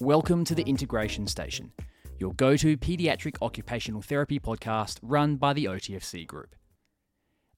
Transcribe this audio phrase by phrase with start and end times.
[0.00, 1.72] Welcome to the Integration Station,
[2.18, 6.54] your go to pediatric occupational therapy podcast run by the OTFC Group.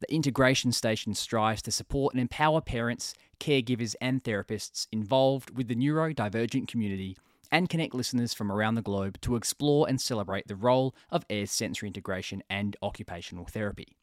[0.01, 5.77] The Integration Station strives to support and empower parents, caregivers, and therapists involved with the
[5.77, 7.17] neurodivergent community
[7.53, 11.53] and connect listeners from around the globe to explore and celebrate the role of Ayres
[11.53, 13.97] sensory integration and occupational therapy.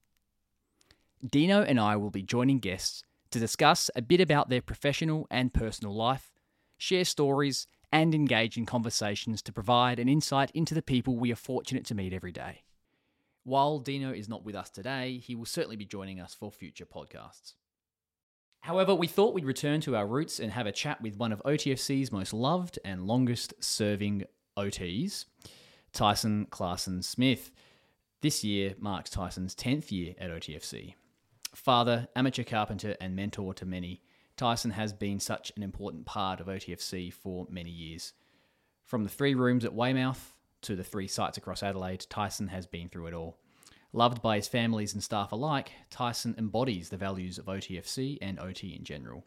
[1.29, 5.53] Dino and I will be joining guests to discuss a bit about their professional and
[5.53, 6.33] personal life,
[6.77, 11.37] share stories, and engage in conversations to provide an insight into the people we are
[11.37, 12.63] fortunate to meet every day.
[13.45, 16.85] While Dino is not with us today, he will certainly be joining us for future
[16.85, 17.53] podcasts.
[18.61, 21.41] However, we thought we'd return to our roots and have a chat with one of
[21.45, 24.25] OTFC's most loved and longest serving
[24.57, 25.25] OTs,
[25.93, 27.49] Tyson Klaassen-Smith.
[28.21, 30.95] This year marks Tyson's 10th year at OTFC.
[31.55, 34.01] Father, amateur carpenter, and mentor to many,
[34.35, 38.13] Tyson has been such an important part of OTFC for many years.
[38.83, 42.89] From the three rooms at Weymouth to the three sites across Adelaide, Tyson has been
[42.89, 43.37] through it all.
[43.91, 48.75] Loved by his families and staff alike, Tyson embodies the values of OTFC and OT
[48.75, 49.23] in general.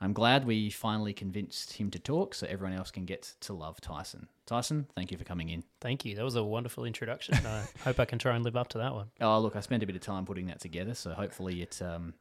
[0.00, 3.80] I'm glad we finally convinced him to talk so everyone else can get to love
[3.80, 4.28] Tyson.
[4.46, 5.64] Tyson, thank you for coming in.
[5.80, 6.14] Thank you.
[6.14, 7.34] That was a wonderful introduction.
[7.34, 9.10] I hope I can try and live up to that one.
[9.20, 12.14] Oh, look, I spent a bit of time putting that together, so hopefully it um,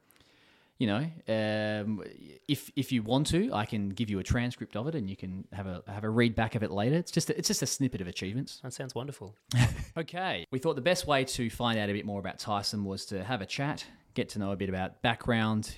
[0.80, 2.04] you know, um,
[2.48, 5.16] if if you want to, I can give you a transcript of it, and you
[5.16, 6.96] can have a have a read back of it later.
[6.96, 8.60] It's just a, it's just a snippet of achievements.
[8.62, 9.36] That sounds wonderful.
[9.98, 13.06] okay, we thought the best way to find out a bit more about Tyson was
[13.08, 15.74] to have a chat, get to know a bit about background,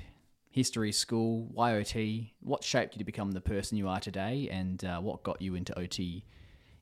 [0.50, 1.96] history, school, YOT,
[2.42, 5.56] what shaped you to become the person you are today, and uh, what got you
[5.56, 6.24] into OT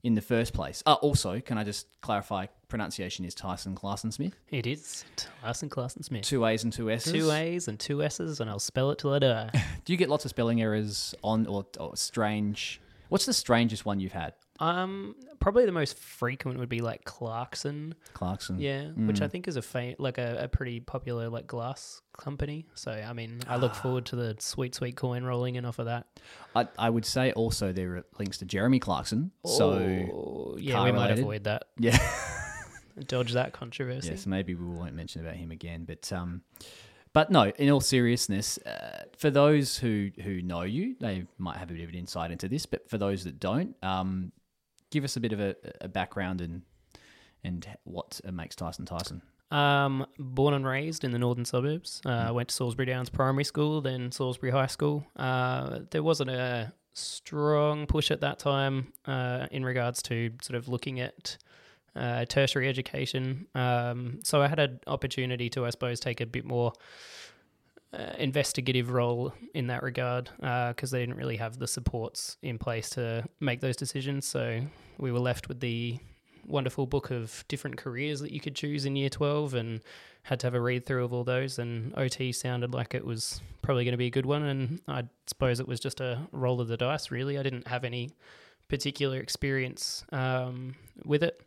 [0.04, 0.82] in the first place.
[0.86, 2.46] Uh, also, can I just clarify?
[2.70, 4.34] Pronunciation is Tyson Klaassen-Smith.
[4.50, 6.24] It is Tyson Klaassen-Smith.
[6.24, 7.14] Two A's and two S's.
[7.14, 9.50] Two A's and two S's, and I'll spell it till I die.
[9.86, 12.82] Do you get lots of spelling errors on or, or strange?
[13.10, 14.34] What's the strangest one you've had?
[14.60, 17.96] Um, probably the most frequent would be like Clarkson.
[18.14, 18.60] Clarkson.
[18.60, 19.08] Yeah, mm.
[19.08, 22.66] which I think is a fa- like a, a, pretty popular like glass company.
[22.74, 23.82] So I mean, I look ah.
[23.82, 26.08] forward to the sweet sweet coin rolling in off of that.
[26.56, 29.32] I, I would say also there are links to Jeremy Clarkson.
[29.46, 31.66] So oh, yeah, we might avoid that.
[31.78, 31.98] Yeah.
[33.08, 34.10] Dodge that controversy.
[34.10, 35.86] Yes, maybe we won't mention about him again.
[35.86, 36.42] But um,
[37.14, 41.70] but no, in all seriousness, uh, for those who who know you, they might have
[41.70, 42.66] a bit of an insight into this.
[42.66, 44.32] But for those that don't, um,
[44.92, 46.62] give us a bit of a, a background and
[47.44, 49.22] and what makes Tyson Tyson.
[49.50, 52.02] Um, born and raised in the northern suburbs.
[52.06, 52.34] Uh, mm.
[52.34, 55.06] Went to Salisbury Downs Primary School, then Salisbury High School.
[55.16, 60.68] Uh, there wasn't a strong push at that time uh, in regards to sort of
[60.68, 61.38] looking at
[61.96, 63.48] uh, tertiary education.
[63.56, 66.74] Um, so I had an opportunity to, I suppose, take a bit more
[67.94, 72.58] uh, investigative role in that regard because uh, they didn't really have the supports in
[72.58, 74.26] place to make those decisions.
[74.26, 74.62] So
[74.98, 76.00] we were left with the
[76.46, 79.82] wonderful book of different careers that you could choose in year 12 and
[80.24, 83.42] had to have a read through of all those and OT sounded like it was
[83.62, 86.62] probably going to be a good one and I suppose it was just a roll
[86.62, 88.12] of the dice really I didn't have any
[88.70, 91.42] particular experience um, with it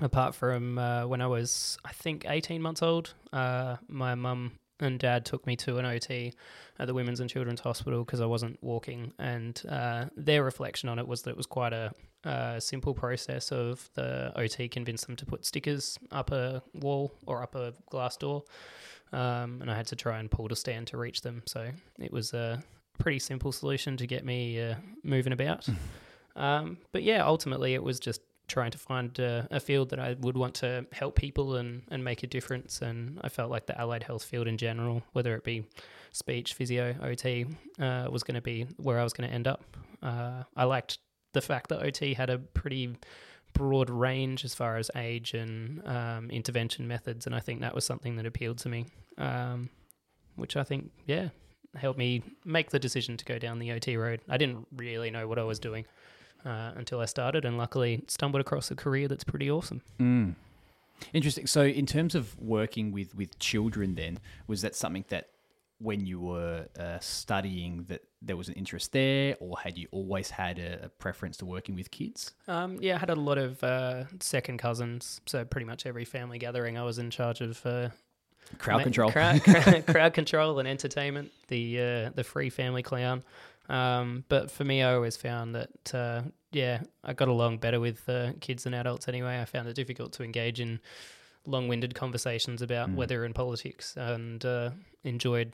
[0.00, 3.14] apart from uh, when I was, I think, 18 months old.
[3.32, 6.32] Uh, my mum and dad took me to an OT
[6.78, 10.98] at the Women's and Children's Hospital because I wasn't walking, and uh, their reflection on
[10.98, 11.92] it was that it was quite a,
[12.24, 17.42] a, simple process of the OT convinced them to put stickers up a wall or
[17.42, 18.44] up a glass door,
[19.12, 21.42] um, and I had to try and pull to stand to reach them.
[21.46, 22.62] So it was a
[22.98, 25.68] pretty simple solution to get me uh, moving about.
[26.36, 30.16] um, but yeah, ultimately it was just trying to find a, a, field that I
[30.20, 32.82] would want to help people and, and make a difference.
[32.82, 35.64] And I felt like the allied health field in general, whether it be
[36.12, 37.46] speech, physio, OT,
[37.78, 39.62] uh, was going to be where I was going to end up.
[40.02, 40.98] Uh, I liked
[41.34, 42.96] the fact that OT had a pretty
[43.52, 47.84] broad range as far as age and um, intervention methods, and I think that was
[47.84, 48.86] something that appealed to me,
[49.18, 49.68] um,
[50.36, 51.28] which I think, yeah,
[51.74, 54.20] helped me make the decision to go down the OT road.
[54.28, 55.84] I didn't really know what I was doing
[56.48, 59.82] uh, until I started, and luckily stumbled across a career that's pretty awesome.
[60.00, 60.34] Mm.
[61.12, 61.46] Interesting.
[61.46, 65.28] So, in terms of working with with children, then was that something that
[65.80, 70.30] when you were uh, studying that there was an interest there, or had you always
[70.30, 72.32] had a, a preference to working with kids?
[72.48, 76.38] Um, yeah, I had a lot of uh, second cousins, so pretty much every family
[76.38, 77.64] gathering I was in charge of.
[77.64, 77.90] Uh,
[78.56, 81.30] crowd control, crowd, crowd, crowd, control, and entertainment.
[81.48, 83.22] The uh, the free family clown.
[83.68, 86.22] Um, but for me, I always found that, uh,
[86.52, 89.40] yeah, I got along better with uh, kids than adults anyway.
[89.40, 90.80] I found it difficult to engage in
[91.46, 92.94] long-winded conversations about Mm.
[92.94, 94.70] weather and politics, and uh,
[95.04, 95.52] enjoyed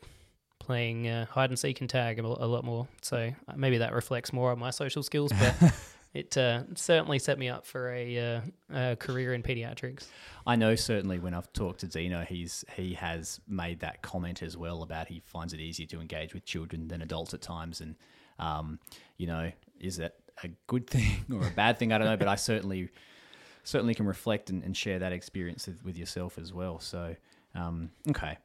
[0.59, 2.89] playing uh, hide and seek and tag a, a lot more.
[3.03, 5.75] So uh, maybe that reflects more on my social skills, but
[6.15, 8.41] it uh, certainly set me up for a, uh,
[8.73, 10.07] a career in pediatrics.
[10.47, 14.57] I know certainly when I've talked to Dino, he's he has made that comment as
[14.57, 17.97] well about he finds it easier to engage with children than adults at times, and
[18.39, 18.79] um,
[19.17, 21.93] you know, is that a good thing or a bad thing?
[21.93, 22.91] I don't know, but I certainly
[23.63, 26.79] certainly can reflect and, and share that experience with, with yourself as well.
[26.79, 27.17] So,
[27.55, 28.37] um, okay,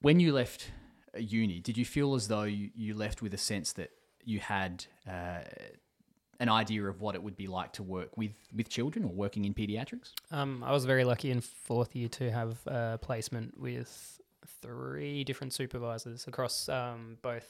[0.00, 0.72] when you left
[1.16, 3.90] uni, did you feel as though you, you left with a sense that
[4.24, 5.40] you had uh,
[6.40, 9.44] an idea of what it would be like to work with with children or working
[9.44, 10.12] in pediatrics?
[10.30, 14.20] Um, I was very lucky in fourth year to have a placement with
[14.62, 17.48] three different supervisors across um, both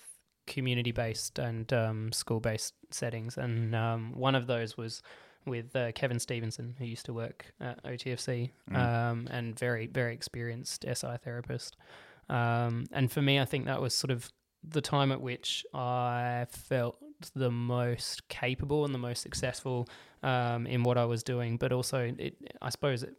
[0.48, 3.36] community based and um, school based settings.
[3.38, 5.02] And um, one of those was
[5.46, 8.76] with uh, Kevin Stevenson, who used to work at OTFC Mm.
[8.76, 11.76] um, and very, very experienced SI therapist.
[12.28, 14.30] Um, and for me, I think that was sort of
[14.62, 16.98] the time at which I felt
[17.34, 19.88] the most capable and the most successful
[20.22, 23.14] um, in what I was doing, but also it, I suppose it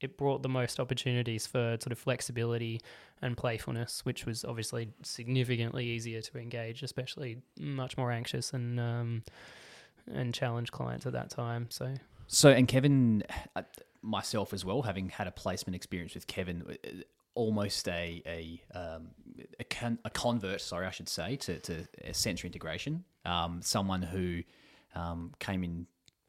[0.00, 2.80] it brought the most opportunities for sort of flexibility
[3.22, 9.22] and playfulness, which was obviously significantly easier to engage, especially much more anxious and um,
[10.12, 11.66] and challenge clients at that time.
[11.70, 11.94] So
[12.26, 13.62] So, and Kevin, uh,
[14.02, 16.88] myself as well, having had a placement experience with Kevin, uh,
[17.34, 19.08] almost a a um,
[19.58, 23.04] a, con- a convert, sorry, I should say, to to sensory integration.
[23.24, 24.42] Um, someone who
[24.94, 25.86] um, came in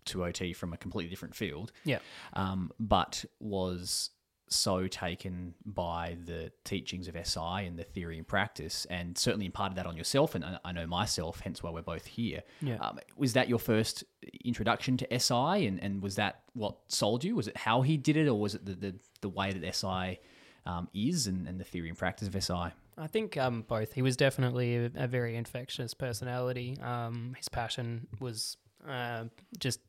[0.07, 1.99] to OT from a completely different field, yeah,
[2.33, 4.09] um, but was
[4.49, 9.77] so taken by the teachings of SI and the theory and practice, and certainly imparted
[9.77, 10.35] that on yourself.
[10.35, 12.43] And I- I know myself, hence why we're both here.
[12.61, 12.77] yeah.
[12.77, 14.05] Um, was that your first
[14.45, 17.35] introduction to SI, and, and was that what sold you?
[17.35, 20.19] Was it how he did it, or was it the the, the way that SI
[20.65, 22.73] um, is and, and the theory and practice of SI?
[22.99, 23.93] I think um, both.
[23.93, 26.77] He was definitely a, a very infectious personality.
[26.81, 28.57] Um, his passion was
[28.87, 29.25] uh,
[29.59, 29.81] just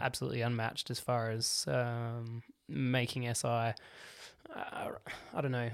[0.00, 3.46] absolutely unmatched as far as um, making SI.
[3.46, 3.72] Uh,
[5.34, 5.70] I don't know,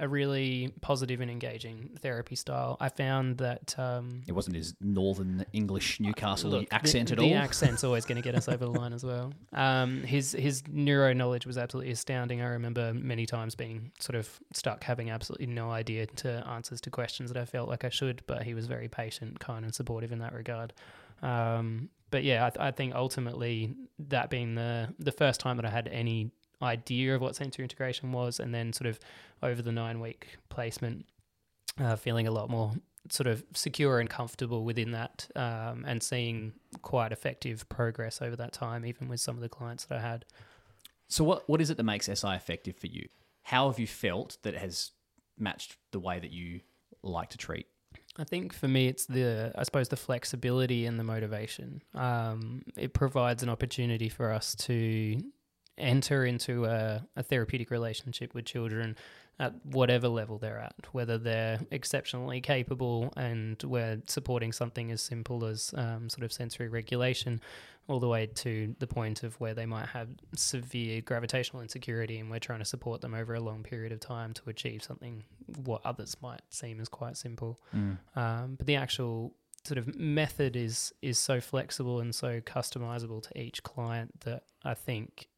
[0.00, 2.78] a really positive and engaging therapy style.
[2.80, 7.28] I found that um, It wasn't his northern English Newcastle Look, accent the, at all.
[7.28, 9.32] the accent's always going to get us over the line as well.
[9.52, 12.40] Um, his his neuro knowledge was absolutely astounding.
[12.40, 16.90] I remember many times being sort of stuck, having absolutely no idea to answers to
[16.90, 18.22] questions that I felt like I should.
[18.26, 20.72] But he was very patient, kind, and supportive in that regard.
[21.20, 23.74] Um, but yeah, I, th- I think ultimately
[24.08, 26.30] that being the the first time that I had any
[26.62, 28.98] idea of what sensory integration was, and then sort of
[29.42, 31.06] over the nine week placement,
[31.78, 32.72] uh, feeling a lot more
[33.08, 36.52] sort of secure and comfortable within that, um, and seeing
[36.82, 40.24] quite effective progress over that time, even with some of the clients that I had.
[41.08, 43.08] So, what what is it that makes SI effective for you?
[43.42, 44.92] How have you felt that it has
[45.38, 46.60] matched the way that you
[47.02, 47.66] like to treat?
[48.20, 51.82] I think for me, it's the I suppose the flexibility and the motivation.
[51.94, 55.18] Um, it provides an opportunity for us to
[55.80, 58.96] enter into a, a therapeutic relationship with children
[59.38, 65.46] at whatever level they're at, whether they're exceptionally capable and we're supporting something as simple
[65.46, 67.40] as um, sort of sensory regulation,
[67.88, 72.30] all the way to the point of where they might have severe gravitational insecurity and
[72.30, 75.24] we're trying to support them over a long period of time to achieve something
[75.64, 77.58] what others might seem as quite simple.
[78.14, 79.34] Um, but the actual
[79.64, 84.74] sort of method is is so flexible and so customizable to each client that I
[84.74, 85.28] think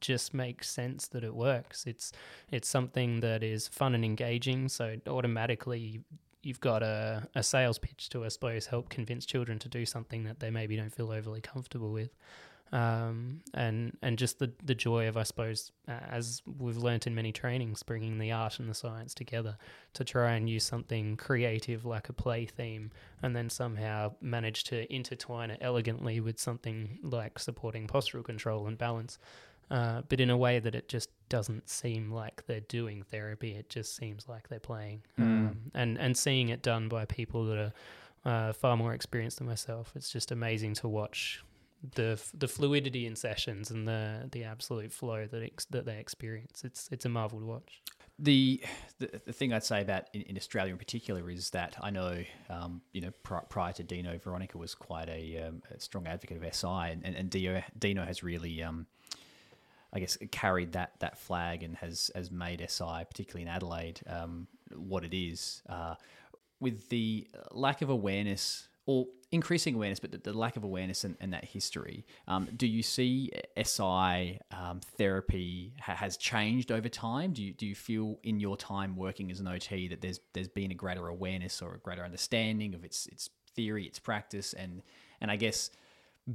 [0.00, 1.86] just makes sense that it works.
[1.86, 2.12] It's
[2.50, 6.00] it's something that is fun and engaging, so automatically
[6.42, 10.24] you've got a, a sales pitch to I suppose help convince children to do something
[10.24, 12.10] that they maybe don't feel overly comfortable with.
[12.72, 17.30] Um, and and just the, the joy of I suppose as we've learnt in many
[17.30, 19.58] trainings, bringing the art and the science together
[19.92, 22.90] to try and use something creative like a play theme
[23.22, 28.78] and then somehow manage to intertwine it elegantly with something like supporting postural control and
[28.78, 29.18] balance.
[29.70, 33.52] Uh, but in a way that it just doesn't seem like they're doing therapy.
[33.52, 35.02] It just seems like they're playing.
[35.18, 35.22] Mm.
[35.22, 37.72] Um, and, and seeing it done by people that are
[38.24, 41.42] uh, far more experienced than myself, it's just amazing to watch
[41.94, 46.62] the the fluidity in sessions and the the absolute flow that ex- that they experience.
[46.64, 47.82] It's it's a marvel to watch.
[48.18, 48.62] The,
[48.98, 52.22] the the thing I'd say about in, in Australia in particular is that I know
[52.48, 56.42] um, you know pri- prior to Dino, Veronica was quite a, um, a strong advocate
[56.42, 58.62] of SI, and and, and Dio, Dino has really.
[58.62, 58.86] Um,
[59.92, 64.46] I guess carried that that flag and has has made SI, particularly in Adelaide, um,
[64.74, 65.62] what it is.
[65.68, 65.94] Uh,
[66.60, 71.32] with the lack of awareness, or increasing awareness, but the, the lack of awareness and,
[71.32, 72.04] that history.
[72.28, 73.30] Um, do you see
[73.60, 77.32] SI um, therapy ha- has changed over time?
[77.32, 80.48] Do you do you feel in your time working as an OT that there's there's
[80.48, 84.82] been a greater awareness or a greater understanding of its its theory, its practice, and
[85.20, 85.70] and I guess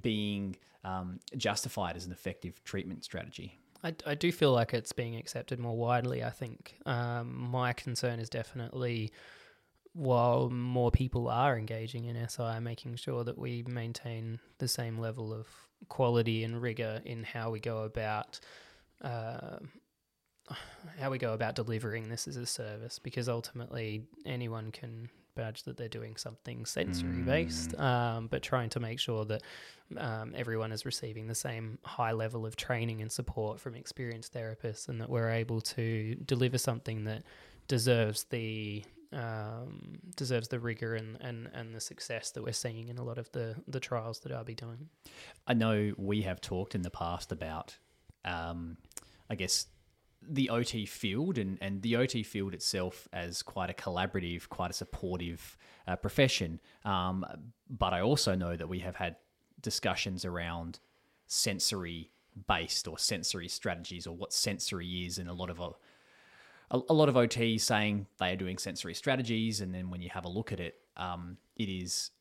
[0.02, 3.60] being um, justified as an effective treatment strategy?
[3.84, 6.24] I, I do feel like it's being accepted more widely.
[6.24, 9.12] I think um, my concern is definitely
[9.94, 15.34] while more people are engaging in SI, making sure that we maintain the same level
[15.34, 15.48] of
[15.90, 18.40] quality and rigor in how we go about
[19.02, 19.58] uh,
[21.00, 25.78] how we go about delivering this as a service, because ultimately anyone can badge that
[25.78, 27.80] they're doing something sensory based, mm.
[27.80, 29.42] um, but trying to make sure that
[29.98, 34.90] um, everyone is receiving the same high level of training and support from experienced therapists,
[34.90, 37.24] and that we're able to deliver something that
[37.68, 42.98] deserves the um, deserves the rigor and, and, and the success that we're seeing in
[42.98, 44.90] a lot of the, the trials that I'll be doing.
[45.48, 47.78] I know we have talked in the past about,
[48.26, 48.78] um,
[49.30, 49.68] I guess,
[50.30, 54.74] the OT field and, and the OT field itself as quite a collaborative, quite a
[54.74, 55.58] supportive
[55.88, 56.60] uh, profession.
[56.86, 57.26] Um,
[57.70, 59.16] but I also know that we have had
[59.62, 60.80] discussions around
[61.28, 62.12] sensory
[62.48, 65.70] based or sensory strategies or what sensory is and a lot of uh,
[66.72, 70.10] a, a, lot of OTs saying they are doing sensory strategies, and then when you
[70.10, 72.12] have a look at it, um, it is,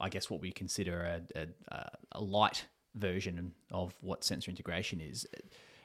[0.00, 2.66] I guess, what we consider a, a, a light
[2.96, 5.26] version of what sensory integration is.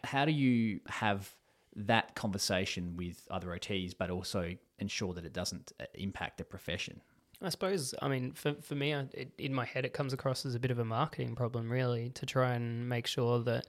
[0.03, 1.33] How do you have
[1.75, 7.01] that conversation with other OTs, but also ensure that it doesn't uh, impact the profession?
[7.41, 10.55] I suppose, I mean, for, for me, it, in my head, it comes across as
[10.55, 13.67] a bit of a marketing problem, really, to try and make sure that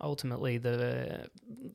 [0.00, 1.28] ultimately the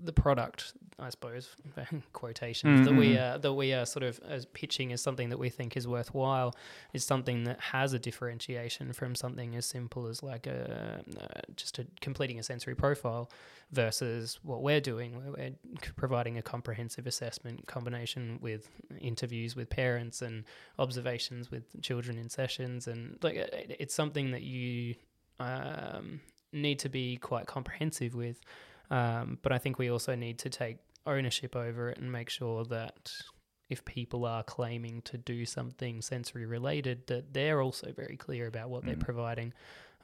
[0.04, 1.56] the product, I suppose,
[2.13, 2.96] quotations mm-hmm.
[2.96, 5.77] that we are that we are sort of as pitching as something that we think
[5.77, 6.56] is worthwhile
[6.94, 11.79] is something that has a differentiation from something as simple as like a uh, just
[11.79, 13.29] a, completing a sensory profile
[13.72, 20.22] versus what we're doing where we're providing a comprehensive assessment combination with interviews with parents
[20.22, 20.44] and
[20.79, 23.36] observations with children in sessions and like
[23.79, 24.96] it's something that you
[25.39, 26.20] um,
[26.51, 28.39] need to be quite comprehensive with.
[28.91, 32.63] Um, but I think we also need to take ownership over it and make sure
[32.65, 33.12] that
[33.70, 38.70] if people are claiming to do something sensory related, that they're also very clear about
[38.70, 38.88] what mm.
[38.88, 39.53] they're providing,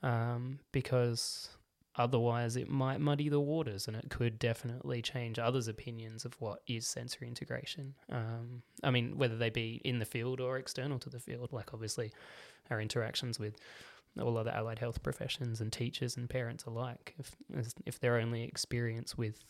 [0.03, 1.49] um, because
[1.97, 6.59] otherwise it might muddy the waters and it could definitely change others' opinions of what
[6.67, 7.95] is sensory integration.
[8.11, 11.73] Um, I mean, whether they be in the field or external to the field, like
[11.73, 12.11] obviously
[12.69, 13.55] our interactions with
[14.21, 17.15] all other allied health professions and teachers and parents alike.
[17.17, 17.35] If
[17.85, 19.43] if their only experience with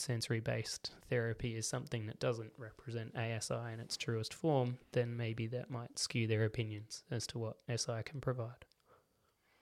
[0.00, 5.46] sensory based therapy is something that doesn't represent ASI in its truest form, then maybe
[5.48, 8.64] that might skew their opinions as to what SI can provide.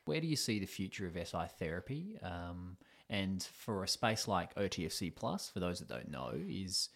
[0.04, 2.18] Where do you see the future of SI therapy?
[2.22, 2.76] Um,
[3.08, 6.88] and for a space like OTFC Plus, for those that don't know, is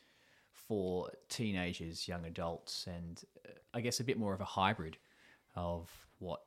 [0.53, 4.97] for teenagers, young adults, and uh, I guess a bit more of a hybrid
[5.55, 6.41] of what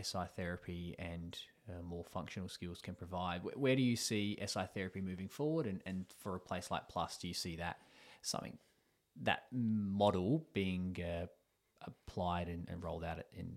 [0.00, 3.42] SI therapy and uh, more functional skills can provide.
[3.42, 5.66] Where, where, do you see SI therapy moving forward?
[5.66, 7.78] And, and for a place like Plus, do you see that
[8.22, 8.58] something,
[9.22, 11.26] that model being uh,
[11.82, 13.56] applied and, and rolled out in,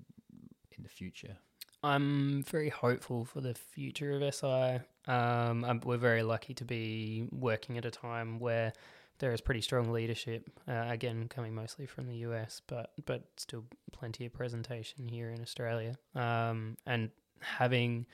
[0.75, 1.37] in the future?
[1.83, 4.79] I'm very hopeful for the future of SI.
[5.07, 8.73] Um, we're very lucky to be working at a time where
[9.19, 10.49] there is pretty strong leadership.
[10.67, 15.41] Uh, again, coming mostly from the US, but but still plenty of presentation here in
[15.41, 15.97] Australia.
[16.15, 17.09] Um, and
[17.39, 18.05] having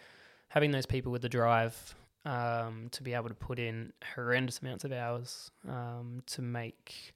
[0.49, 1.95] having those people with the drive
[2.25, 7.13] um, to be able to put in horrendous amounts of hours um, to make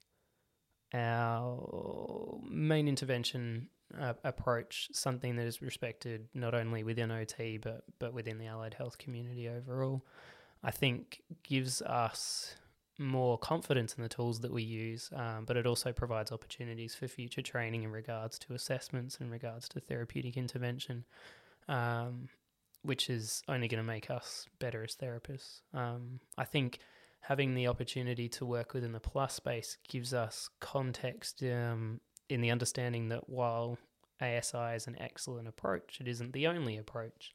[0.92, 3.68] our main intervention
[3.98, 8.74] uh, approach something that is respected not only within OT but but within the allied
[8.74, 10.04] health community overall.
[10.62, 12.56] I think gives us
[12.98, 17.06] more confidence in the tools that we use, um, but it also provides opportunities for
[17.06, 21.04] future training in regards to assessments, in regards to therapeutic intervention,
[21.68, 22.28] um,
[22.82, 25.60] which is only going to make us better as therapists.
[25.72, 26.80] Um, I think
[27.20, 32.50] having the opportunity to work within the plus space gives us context um, in the
[32.50, 33.78] understanding that while
[34.20, 37.32] ASI is an excellent approach, it isn't the only approach.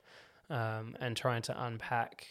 [0.50, 2.28] Um, and trying to unpack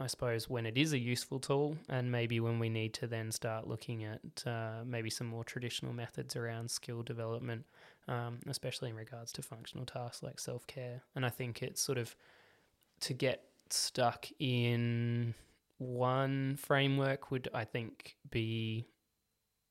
[0.00, 3.30] I suppose, when it is a useful tool, and maybe when we need to then
[3.30, 7.66] start looking at uh, maybe some more traditional methods around skill development,
[8.08, 11.02] um, especially in regards to functional tasks like self care.
[11.14, 12.16] And I think it's sort of
[13.00, 15.34] to get stuck in
[15.76, 18.86] one framework would, I think, be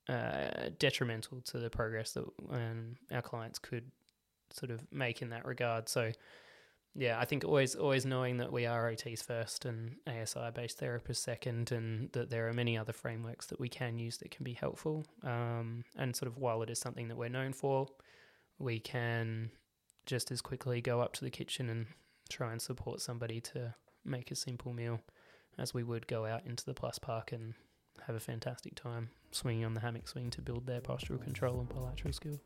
[0.07, 3.91] uh, detrimental to the progress that um, our clients could
[4.51, 5.89] sort of make in that regard.
[5.89, 6.11] So
[6.95, 11.17] yeah, I think always always knowing that we are OTs first and ASI based therapists
[11.17, 14.53] second, and that there are many other frameworks that we can use that can be
[14.53, 15.05] helpful.
[15.23, 17.87] Um, and sort of while it is something that we're known for,
[18.57, 19.51] we can
[20.05, 21.85] just as quickly go up to the kitchen and
[22.29, 24.99] try and support somebody to make a simple meal
[25.57, 27.53] as we would go out into the plus park and
[28.07, 31.69] have a fantastic time swinging on the hammock swing to build their postural control and
[31.69, 32.39] bilateral skills.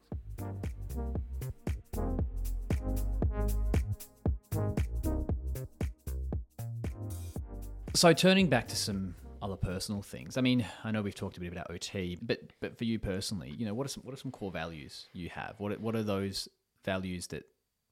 [7.95, 10.37] So turning back to some other personal things.
[10.37, 13.53] I mean, I know we've talked a bit about OT, but but for you personally,
[13.57, 15.55] you know, what are some what are some core values you have?
[15.59, 16.47] What are, what are those
[16.85, 17.43] values that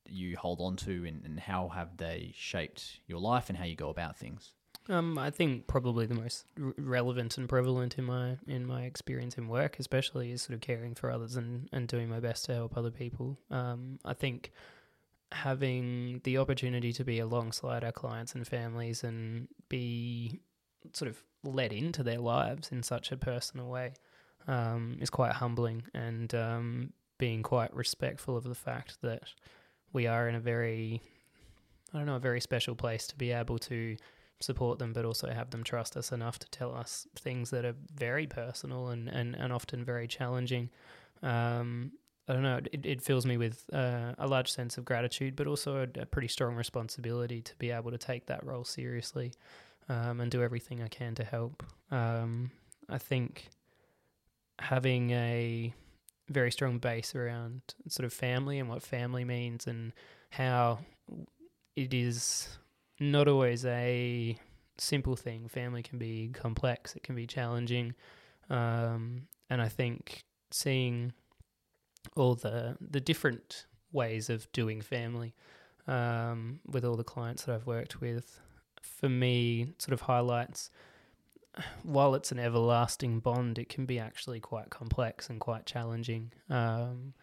[0.07, 3.75] you hold on to, and, and how have they shaped your life and how you
[3.75, 4.53] go about things?
[4.89, 9.37] Um, I think probably the most r- relevant and prevalent in my in my experience
[9.37, 12.53] in work, especially, is sort of caring for others and, and doing my best to
[12.55, 13.37] help other people.
[13.51, 14.51] Um, I think
[15.31, 20.39] having the opportunity to be alongside our clients and families and be
[20.93, 23.93] sort of let into their lives in such a personal way
[24.47, 29.23] um, is quite humbling and um, being quite respectful of the fact that
[29.93, 31.01] we are in a very
[31.93, 33.97] I don't know a very special place to be able to
[34.39, 37.75] support them, but also have them trust us enough to tell us things that are
[37.93, 40.69] very personal and, and, and often very challenging.
[41.21, 41.91] Um,
[42.27, 45.47] I don't know, it, it fills me with uh, a large sense of gratitude, but
[45.47, 49.33] also a, a, pretty strong responsibility to be able to take that role seriously
[49.89, 51.63] um, and do everything I can to help.
[51.89, 52.51] Um,
[52.87, 53.49] I think
[54.59, 55.73] having a
[56.29, 59.91] very strong base around sort of family and what family means and
[60.29, 60.79] how
[61.75, 62.47] it is
[62.99, 64.37] not always a
[64.77, 65.47] simple thing.
[65.47, 67.93] Family can be complex, it can be challenging.
[68.49, 71.13] Um, and I think seeing
[72.15, 75.33] all the the different ways of doing family
[75.87, 78.39] um, with all the clients that I've worked with,
[78.81, 80.69] for me, sort of highlights.
[81.83, 86.31] While it's an everlasting bond, it can be actually quite complex and quite challenging.
[86.49, 87.13] Um,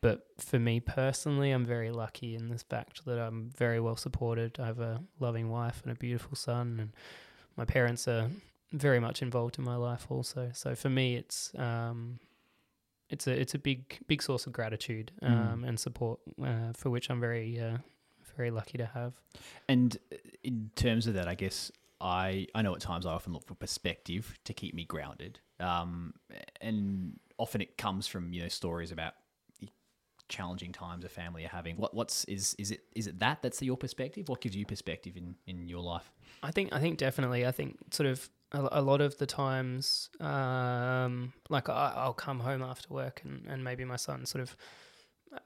[0.00, 4.58] but for me personally, I'm very lucky in this fact that I'm very well supported.
[4.58, 6.92] I have a loving wife and a beautiful son, and
[7.56, 8.30] my parents are
[8.72, 10.50] very much involved in my life also.
[10.54, 12.20] So for me, it's um,
[13.10, 15.30] it's a it's a big big source of gratitude mm.
[15.30, 15.68] um, mm.
[15.68, 17.78] and support uh, for which I'm very uh,
[18.36, 19.14] very lucky to have.
[19.68, 23.32] And uh, in terms of that, I guess I I know at times I often
[23.32, 26.14] look for perspective to keep me grounded, um,
[26.60, 29.14] and often it comes from you know stories about
[30.28, 31.76] challenging times a family are having.
[31.76, 34.28] What what's is is it is it that that's your perspective?
[34.28, 36.10] What gives you perspective in in your life?
[36.42, 37.46] I think I think definitely.
[37.46, 42.40] I think sort of a, a lot of the times, um, like I, will come
[42.40, 44.56] home after work and and maybe my son sort of.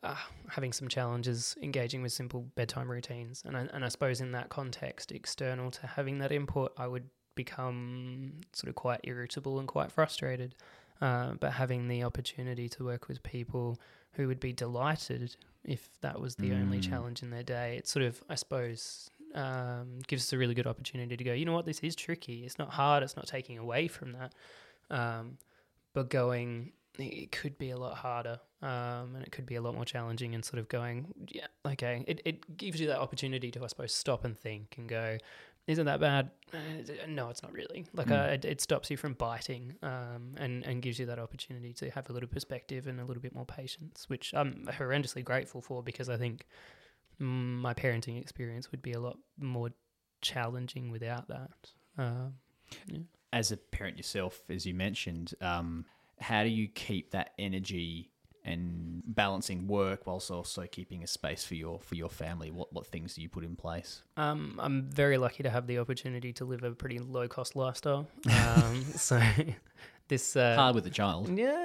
[0.04, 0.14] Uh,
[0.48, 4.48] having some challenges engaging with simple bedtime routines, and I, and I suppose in that
[4.48, 9.90] context, external to having that input, I would become sort of quite irritable and quite
[9.90, 10.54] frustrated.
[11.00, 13.76] Uh, but having the opportunity to work with people
[14.12, 15.34] who would be delighted
[15.64, 16.60] if that was the mm.
[16.60, 17.76] only challenge in their day.
[17.78, 21.44] It sort of, I suppose, um, gives us a really good opportunity to go, you
[21.44, 22.44] know what, this is tricky.
[22.44, 24.34] It's not hard, it's not taking away from that.
[24.90, 25.38] Um,
[25.94, 29.74] but going, it could be a lot harder um, and it could be a lot
[29.74, 32.04] more challenging and sort of going, yeah, okay.
[32.06, 35.18] It, it gives you that opportunity to, I suppose, stop and think and go,
[35.66, 36.30] isn't that bad?
[36.52, 36.58] Uh,
[37.08, 37.86] no, it's not really.
[37.92, 38.18] Like mm.
[38.18, 41.90] uh, it, it, stops you from biting, um, and and gives you that opportunity to
[41.90, 45.82] have a little perspective and a little bit more patience, which I'm horrendously grateful for
[45.82, 46.46] because I think
[47.22, 49.70] my parenting experience would be a lot more
[50.20, 51.50] challenging without that.
[51.96, 52.34] Um,
[52.86, 52.98] yeah.
[53.32, 55.86] As a parent yourself, as you mentioned, um,
[56.20, 58.10] how do you keep that energy
[58.44, 62.50] and balancing work whilst also keeping a space for your for your family.
[62.50, 64.02] What what things do you put in place?
[64.16, 68.06] Um, i'm very lucky to have the opportunity to live a pretty low cost lifestyle.
[68.52, 69.20] Um, so
[70.08, 71.28] this uh, hard with a child.
[71.28, 71.56] Yeah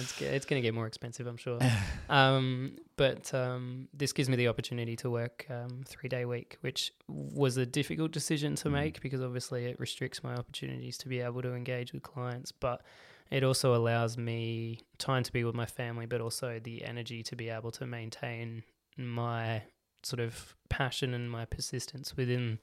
[0.00, 1.58] it's, it's going to get more expensive i'm sure.
[2.10, 6.92] Um, but um, this gives me the opportunity to work um, three day week which
[7.08, 8.72] was a difficult decision to mm.
[8.72, 12.52] make because obviously it restricts my opportunities to be able to engage with clients.
[12.52, 12.82] But
[13.30, 17.36] it also allows me time to be with my family, but also the energy to
[17.36, 18.62] be able to maintain
[18.96, 19.62] my
[20.02, 22.58] sort of passion and my persistence within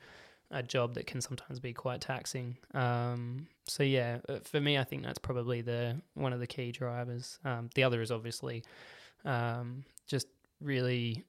[0.52, 2.58] a job that can sometimes be quite taxing.
[2.74, 6.72] Um, so yeah, uh, for me, I think that's probably the one of the key
[6.72, 7.40] drivers.
[7.44, 8.64] Um, the other is obviously
[9.26, 10.28] um, just
[10.62, 11.24] really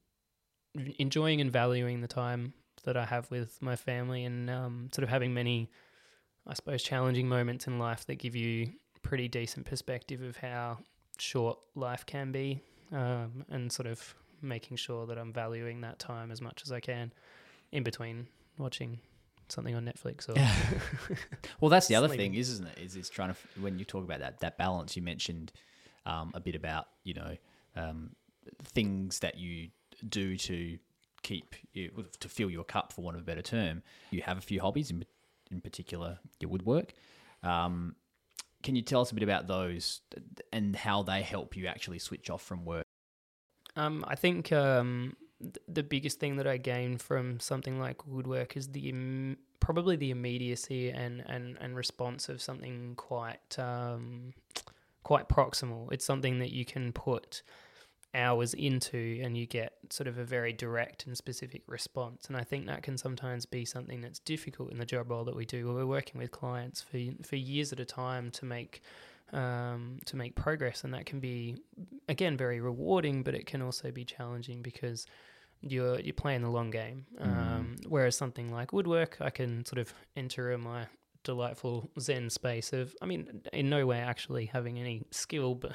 [0.98, 2.53] enjoying and valuing the time
[2.85, 5.68] that I have with my family, and um, sort of having many,
[6.46, 8.72] I suppose, challenging moments in life that give you
[9.09, 10.77] pretty decent perspective of how
[11.16, 12.61] short life can be
[12.92, 16.81] um, and sort of making sure that I'm valuing that time as much as I
[16.81, 17.11] can
[17.73, 18.27] in between
[18.59, 18.99] watching
[19.49, 20.35] something on Netflix or
[21.61, 22.79] Well, that's the other thing, is, isn't it?
[22.85, 24.94] Is is trying to f- when you talk about that that balance.
[24.94, 25.53] You mentioned
[26.05, 27.37] um, a bit about you know
[27.77, 28.11] um,
[28.62, 29.71] things that you
[30.07, 30.79] do to
[31.23, 31.90] keep you,
[32.21, 33.83] to fill your cup, for want of a better term.
[34.11, 35.07] You have a few hobbies, in
[35.51, 36.92] in particular your woodwork.
[37.42, 37.97] Um,
[38.62, 40.01] can you tell us a bit about those
[40.53, 42.85] and how they help you actually switch off from work?
[43.77, 48.57] Um, I think um, th- the biggest thing that I gain from something like woodwork
[48.57, 54.33] is the Im- probably the immediacy and, and, and response of something quite um,
[55.05, 55.92] quite proximal.
[55.92, 57.42] It's something that you can put
[58.14, 62.27] hours into and you get sort of a very direct and specific response.
[62.27, 65.37] And I think that can sometimes be something that's difficult in the job role that
[65.37, 65.66] we do.
[65.66, 68.83] Where we're working with clients for for years at a time to make
[69.33, 71.57] um, to make progress, and that can be
[72.09, 75.07] again very rewarding, but it can also be challenging because
[75.61, 77.07] you're you're playing the long game.
[77.21, 80.87] Um, whereas something like woodwork, I can sort of enter in my
[81.25, 85.73] delightful zen space of I mean in no way actually having any skill but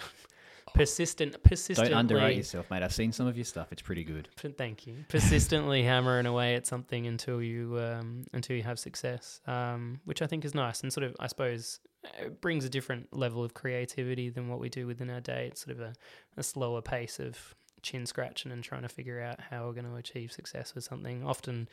[0.73, 2.83] persistent persistently Don't underrate yourself, mate.
[2.83, 4.29] I've seen some of your stuff; it's pretty good.
[4.57, 5.05] Thank you.
[5.09, 10.27] Persistently hammering away at something until you um, until you have success, um, which I
[10.27, 11.79] think is nice and sort of I suppose
[12.19, 15.47] it brings a different level of creativity than what we do within our day.
[15.51, 15.93] It's sort of a,
[16.37, 19.95] a slower pace of chin scratching and trying to figure out how we're going to
[19.95, 21.23] achieve success with something.
[21.23, 21.69] Often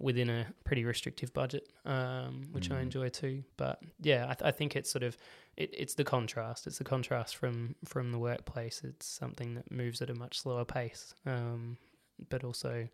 [0.00, 2.82] within a pretty restrictive budget, um, which I Mm.
[2.82, 3.44] enjoy too.
[3.56, 5.16] But yeah, I, th- I think it's sort of
[5.56, 6.66] it, it's the contrast.
[6.66, 8.80] It's the contrast from from the workplace.
[8.82, 11.76] It's something that moves at a much slower pace, um,
[12.30, 12.88] but also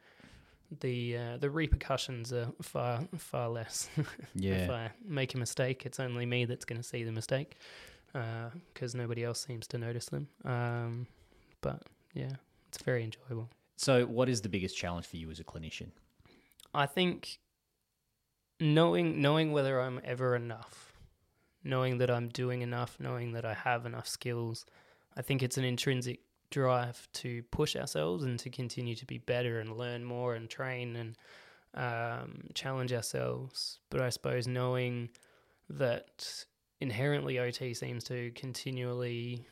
[0.80, 3.88] the uh, the repercussions are far far less.
[4.34, 4.54] yeah.
[4.64, 7.56] if I make a mistake, it's only me that's going to see the mistake
[8.72, 10.26] because nobody else seems to notice them.
[10.44, 11.06] Um,
[11.60, 11.82] but
[12.14, 12.32] yeah,
[12.68, 13.50] it's very enjoyable.
[13.76, 15.90] So, what is the biggest challenge for you as a clinician?
[16.76, 17.38] I think
[18.60, 20.92] knowing knowing whether I'm ever enough,
[21.64, 24.66] knowing that I'm doing enough, knowing that I have enough skills,
[25.16, 29.58] I think it's an intrinsic drive to push ourselves and to continue to be better
[29.58, 31.16] and learn more and train and
[31.74, 33.80] um, challenge ourselves.
[33.90, 35.08] But I suppose knowing
[35.70, 36.44] that
[36.80, 39.46] inherently OT seems to continually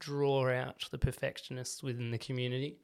[0.00, 2.78] draw out the perfectionists within the community.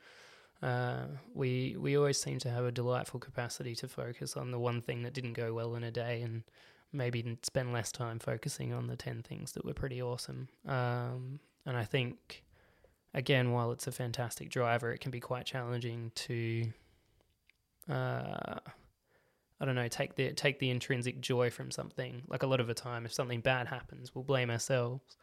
[0.62, 4.80] Uh, we we always seem to have a delightful capacity to focus on the one
[4.80, 6.44] thing that didn't go well in a day, and
[6.92, 10.48] maybe spend less time focusing on the ten things that were pretty awesome.
[10.66, 12.44] Um, and I think,
[13.12, 16.66] again, while it's a fantastic driver, it can be quite challenging to,
[17.90, 18.60] uh,
[19.60, 22.22] I don't know, take the take the intrinsic joy from something.
[22.28, 25.16] Like a lot of the time, if something bad happens, we'll blame ourselves.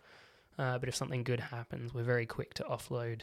[0.57, 3.21] Uh, but if something good happens, we're very quick to offload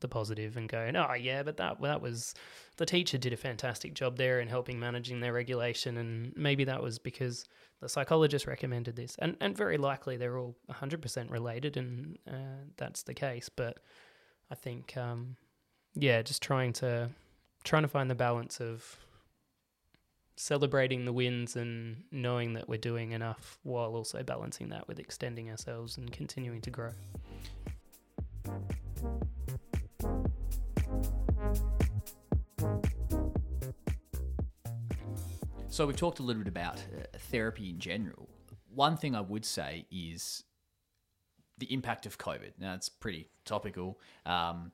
[0.00, 2.34] the positive and go, oh yeah, but that that was
[2.76, 6.82] the teacher did a fantastic job there in helping managing their regulation, and maybe that
[6.82, 7.44] was because
[7.80, 12.64] the psychologist recommended this, and and very likely they're all hundred percent related, and uh,
[12.76, 13.48] that's the case.
[13.48, 13.78] But
[14.50, 15.36] I think, um,
[15.94, 17.10] yeah, just trying to
[17.64, 18.98] trying to find the balance of
[20.36, 25.50] celebrating the wins and knowing that we're doing enough while also balancing that with extending
[25.50, 26.92] ourselves and continuing to grow.
[35.78, 38.28] So we've talked a little bit about uh, therapy in general.
[38.74, 40.42] One thing I would say is
[41.56, 42.54] the impact of COVID.
[42.58, 44.00] Now it's pretty topical.
[44.26, 44.72] Um,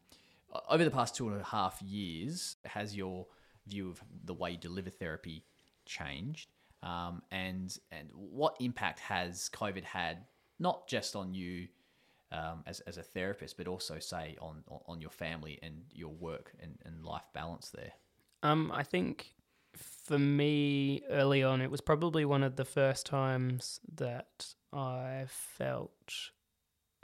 [0.66, 3.26] over the past two and a half years, has your
[3.66, 5.44] view of the way you deliver therapy
[5.84, 6.48] changed?
[6.82, 10.24] Um, and and what impact has COVID had
[10.58, 11.68] not just on you
[12.32, 16.52] um, as, as a therapist, but also say on- on your family and your work
[16.62, 17.92] and, and life balance there?
[18.42, 19.33] Um, I think
[20.04, 26.12] for me early on, it was probably one of the first times that I felt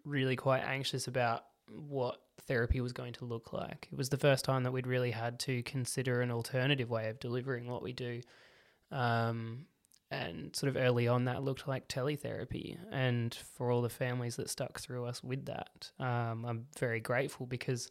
[0.04, 3.88] really quite anxious about what therapy was going to look like.
[3.90, 7.20] It was the first time that we'd really had to consider an alternative way of
[7.20, 8.20] delivering what we do.
[8.90, 9.66] Um,
[10.10, 12.76] and sort of early on, that looked like teletherapy.
[12.90, 17.46] And for all the families that stuck through us with that, um, I'm very grateful
[17.46, 17.90] because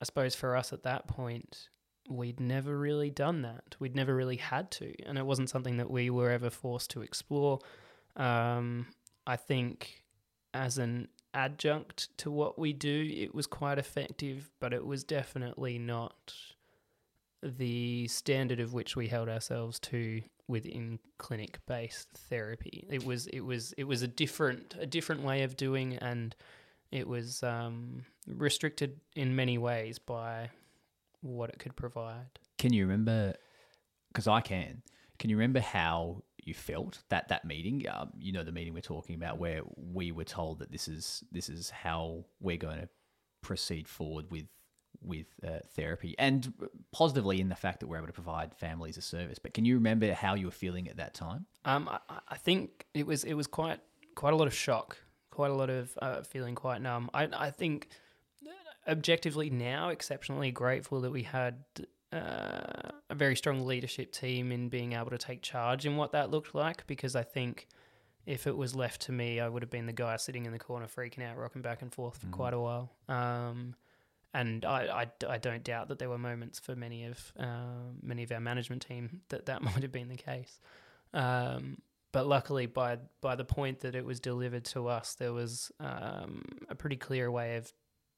[0.00, 1.70] I suppose for us at that point,
[2.08, 3.76] we'd never really done that.
[3.78, 7.02] We'd never really had to, and it wasn't something that we were ever forced to
[7.02, 7.60] explore.
[8.16, 8.86] Um,
[9.26, 10.04] I think
[10.54, 15.78] as an adjunct to what we do, it was quite effective, but it was definitely
[15.78, 16.34] not
[17.42, 22.86] the standard of which we held ourselves to within clinic based therapy.
[22.90, 26.34] It was it was it was a different a different way of doing and
[26.90, 30.50] it was um, restricted in many ways by
[31.20, 32.38] what it could provide.
[32.58, 33.34] Can you remember?
[34.08, 34.82] Because I can.
[35.18, 37.84] Can you remember how you felt that that meeting?
[37.88, 41.24] Um, you know the meeting we're talking about, where we were told that this is
[41.30, 42.88] this is how we're going to
[43.42, 44.46] proceed forward with
[45.00, 46.52] with uh, therapy, and
[46.92, 49.38] positively in the fact that we're able to provide families a service.
[49.38, 51.46] But can you remember how you were feeling at that time?
[51.64, 53.80] Um, I, I think it was it was quite
[54.14, 54.96] quite a lot of shock,
[55.30, 57.10] quite a lot of uh, feeling quite numb.
[57.14, 57.88] I I think
[58.88, 61.64] objectively now exceptionally grateful that we had
[62.12, 66.30] uh, a very strong leadership team in being able to take charge in what that
[66.30, 67.66] looked like because I think
[68.26, 70.58] if it was left to me, I would have been the guy sitting in the
[70.58, 72.32] corner freaking out, rocking back and forth for Mm.
[72.32, 72.90] quite a while.
[73.08, 73.74] Um,
[74.34, 78.22] and I, I, I don't doubt that there were moments for many of uh, many
[78.22, 80.60] of our management team that that might have been the case.
[81.14, 81.78] Um,
[82.12, 86.42] but luckily, by by the point that it was delivered to us, there was um,
[86.68, 87.72] a pretty clear way of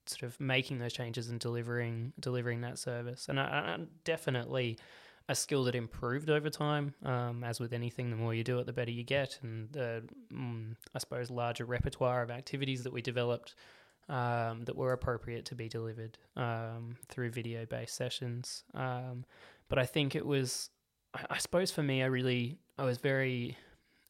[0.06, 3.28] sort of making those changes and delivering delivering that service.
[3.28, 4.78] And I, I definitely
[5.28, 6.92] a skill that improved over time.
[7.04, 9.38] Um, as with anything, the more you do it, the better you get.
[9.42, 13.54] And the mm, I suppose larger repertoire of activities that we developed
[14.08, 18.64] um, that were appropriate to be delivered um, through video based sessions.
[18.74, 19.24] Um,
[19.68, 20.70] but I think it was,
[21.14, 23.56] I, I suppose for me, I really I was very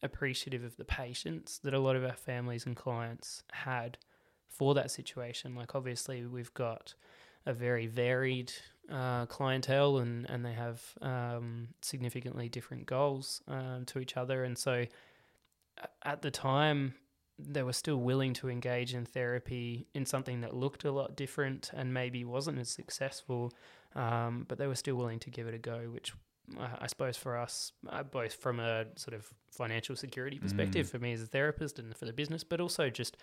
[0.03, 3.99] appreciative of the patience that a lot of our families and clients had
[4.51, 5.55] for that situation.
[5.55, 6.95] Like obviously we've got
[7.47, 8.53] a very varied
[8.91, 14.45] uh, clientele and, and they have um, significantly different goals um, to each other.
[14.45, 14.85] And so
[16.03, 16.95] at the time,
[17.39, 21.71] they were still willing to engage in therapy in something that looked a lot different
[21.73, 23.53] and maybe wasn't as successful,
[23.95, 26.13] um, but they were still willing to give it a go, which
[26.59, 30.91] I suppose for us, uh, both from a sort of financial security perspective, Mm.
[30.91, 33.17] for me as a therapist and for the business, but also just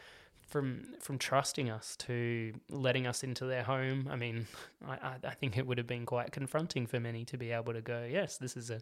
[0.48, 4.08] from from trusting us to letting us into their home.
[4.10, 4.48] I mean,
[4.88, 7.82] I, I, think it would have been quite confronting for many to be able to
[7.82, 8.80] go, yes, this is a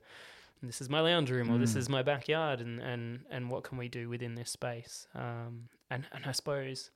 [0.61, 1.77] this is my lounge room or this Mm.
[1.77, 5.07] is my backyard and, and, and what can we do within this space?
[5.13, 6.91] Um, and, and I suppose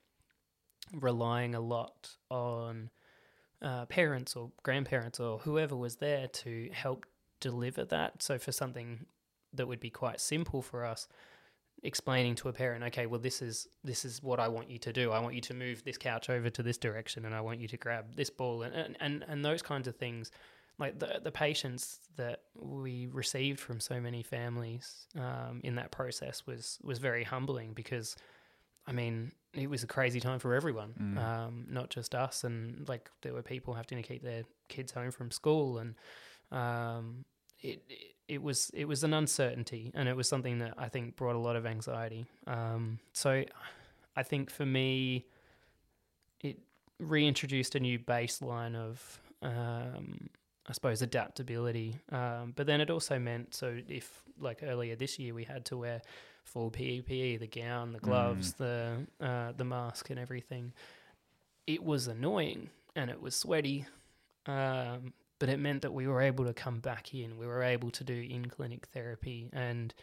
[0.93, 2.89] relying a lot on
[3.61, 7.05] uh, parents or grandparents or whoever was there to help
[7.39, 8.21] deliver that.
[8.21, 9.05] So for something
[9.53, 11.07] that would be quite simple for us,
[11.83, 14.93] explaining to a parent, okay, well this is this is what I want you to
[14.93, 15.11] do.
[15.11, 17.67] I want you to move this couch over to this direction and I want you
[17.69, 20.31] to grab this ball and and, and, those kinds of things.
[20.77, 26.45] Like the the patience that we received from so many families um, in that process
[26.45, 28.15] was was very humbling because
[28.87, 31.17] I mean, it was a crazy time for everyone, Mm.
[31.17, 32.43] um, not just us.
[32.43, 35.95] And like, there were people having to keep their kids home from school, and
[36.51, 37.23] um,
[37.61, 41.15] it, it it was it was an uncertainty, and it was something that I think
[41.15, 42.25] brought a lot of anxiety.
[42.45, 43.43] Um, so,
[44.15, 45.25] I think for me,
[46.41, 46.59] it
[46.99, 49.19] reintroduced a new baseline of.
[49.41, 50.29] Um,
[50.67, 55.33] I suppose adaptability, um, but then it also meant so if like earlier this year
[55.33, 55.99] we had to wear
[56.43, 60.73] full PPE, the gown, the gloves, the uh, the mask, and everything.
[61.65, 63.85] It was annoying and it was sweaty,
[64.45, 67.37] um, but it meant that we were able to come back in.
[67.37, 69.93] We were able to do in clinic therapy, and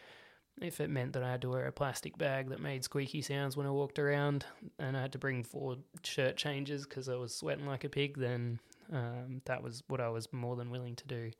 [0.59, 3.55] if it meant that I had to wear a plastic bag that made squeaky sounds
[3.55, 4.45] when I walked around,
[4.79, 8.17] and I had to bring four shirt changes because I was sweating like a pig,
[8.17, 8.59] then
[8.91, 11.31] um, that was what I was more than willing to do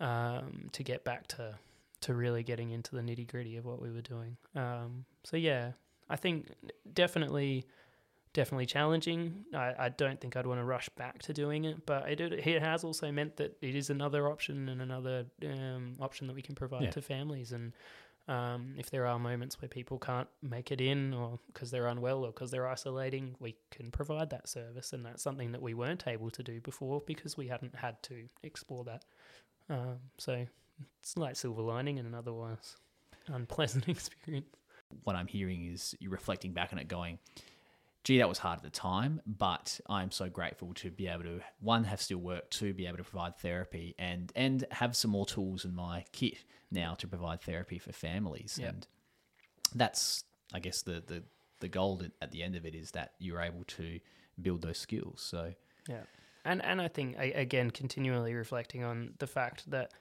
[0.00, 1.58] um, to get back to
[2.00, 4.36] to really getting into the nitty gritty of what we were doing.
[4.54, 5.72] Um, so yeah,
[6.10, 6.48] I think
[6.92, 7.64] definitely,
[8.34, 9.44] definitely challenging.
[9.54, 12.60] I, I don't think I'd want to rush back to doing it, but it it
[12.60, 16.54] has also meant that it is another option and another um, option that we can
[16.54, 16.90] provide Yeah.
[16.90, 17.52] to families.
[17.52, 17.72] And
[18.28, 22.24] um, if there are moments where people can't make it in, or because they're unwell,
[22.24, 26.06] or because they're isolating, we can provide that service, and that's something that we weren't
[26.06, 29.04] able to do before because we hadn't had to explore that.
[29.70, 30.46] Um, so
[31.00, 32.76] it's like silver lining in an otherwise
[33.28, 34.46] unpleasant experience.
[35.04, 37.18] what I'm hearing is you reflecting back on it going,
[38.04, 41.40] gee, that was hard at the time, but I'm so grateful to be able to
[41.60, 45.26] one have still work, two be able to provide therapy, and and have some more
[45.26, 46.38] tools in my kit
[46.70, 48.68] now to provide therapy for families, Yep.
[48.68, 48.86] and
[49.74, 51.24] that's I guess the the
[51.60, 53.98] the goal at- at the end of it is that you're able to
[54.40, 55.20] build those skills.
[55.22, 55.54] So
[55.88, 56.02] Yeah,
[56.44, 59.92] and and I think again, continually reflecting on the fact that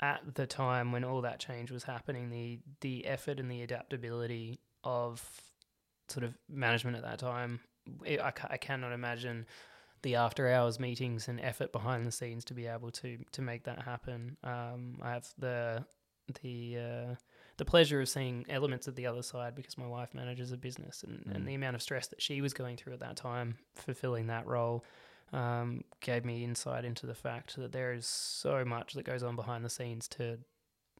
[0.00, 4.60] at the time when all that change was happening, the the effort and the adaptability
[4.84, 5.49] of
[6.10, 7.60] sort of management at that time,
[8.04, 9.46] it, I, I cannot imagine
[10.02, 13.64] the after hours meetings and effort behind the scenes to be able to to make
[13.64, 14.36] that happen.
[14.42, 15.84] Um, I have the
[16.42, 17.14] the uh,
[17.58, 21.02] the pleasure of seeing elements of the other side because my wife manages a business
[21.02, 21.34] and, Mm.
[21.34, 24.46] and the amount of stress that she was going through at that time fulfilling that
[24.46, 24.82] role
[25.34, 29.36] um, gave me insight into the fact that there is so much that goes on
[29.36, 30.38] behind the scenes to,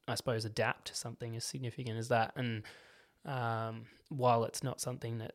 [0.06, 2.32] I suppose, adapt to something as significant as that.
[2.36, 2.62] And
[3.24, 5.32] um, while it's not something that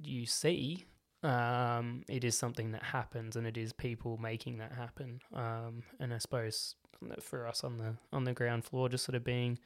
[0.00, 0.84] you see,
[1.22, 5.20] um, it is something that happens, and it is people making that happen.
[5.34, 6.76] Um, and I suppose
[7.20, 9.58] for us on the on the ground floor, just sort of being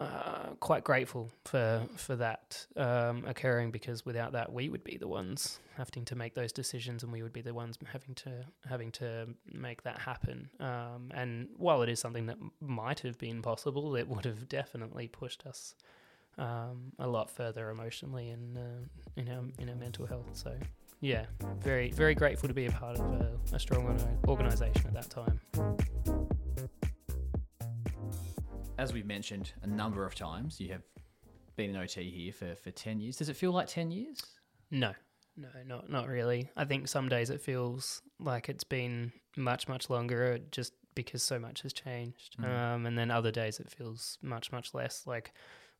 [0.00, 5.08] uh, quite grateful for for that um, occurring because without that we would be the
[5.08, 8.30] ones having to make those decisions and we would be the ones having to
[8.68, 13.42] having to make that happen um, and while it is something that might have been
[13.42, 15.74] possible it would have definitely pushed us
[16.38, 18.60] um, a lot further emotionally and uh,
[19.16, 20.54] in our in our mental health so
[21.00, 21.26] yeah
[21.60, 25.40] very very grateful to be a part of a, a strong organization at that time
[28.78, 30.82] as we've mentioned a number of times, you have
[31.56, 33.16] been an OT here for, for 10 years.
[33.16, 34.22] Does it feel like 10 years?
[34.70, 34.92] No,
[35.36, 36.50] no, not, not really.
[36.56, 41.38] I think some days it feels like it's been much, much longer just because so
[41.38, 42.36] much has changed.
[42.40, 42.48] Mm.
[42.48, 45.02] Um, and then other days it feels much, much less.
[45.06, 45.32] Like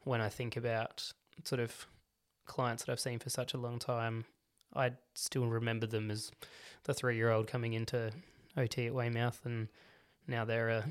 [0.08, 1.12] when I think about
[1.44, 1.86] sort of
[2.46, 4.24] clients that I've seen for such a long time,
[4.74, 6.32] I still remember them as
[6.84, 8.10] the three year old coming into
[8.56, 9.68] OT at Weymouth, and
[10.26, 10.84] now they're a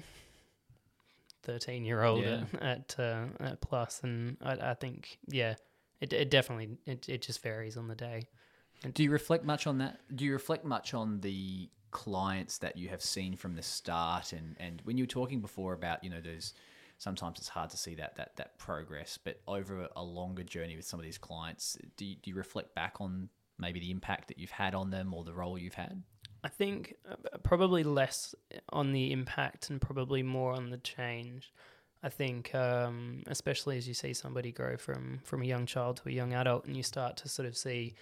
[1.43, 2.43] 13 year old yeah.
[2.61, 4.01] at at, uh, at plus.
[4.03, 5.55] And I, I think yeah
[5.99, 8.27] it, it definitely it, it just varies on the day.
[8.93, 9.99] Do you reflect much on that?
[10.15, 14.33] Do you reflect much on the clients that you have seen from the start?
[14.33, 16.53] And and when you were talking before about you know there's
[16.97, 20.85] sometimes it's hard to see that that that progress but over a longer journey with
[20.85, 23.29] some of these clients do you, do you reflect back on
[23.59, 26.03] maybe the impact that you've had on them or the role you've had
[26.43, 28.35] I think uh, probably less
[28.69, 31.51] on the impact and probably more on the change.
[32.03, 36.09] I think, um, especially as you see somebody grow from from a young child to
[36.09, 37.95] a young adult, and you start to sort of see,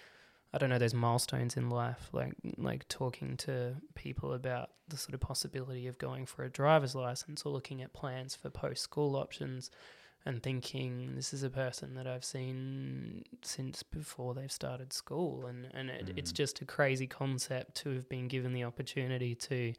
[0.56, 5.12] I don't know, those milestones in life, like like talking to people about the sort
[5.12, 9.16] of possibility of going for a driver's license or looking at plans for post school
[9.16, 9.70] options
[10.24, 15.68] and thinking this is a person that I've seen since before they've started school, and
[15.74, 16.12] and it, mm.
[16.16, 19.74] it's just a crazy concept to have been given the opportunity to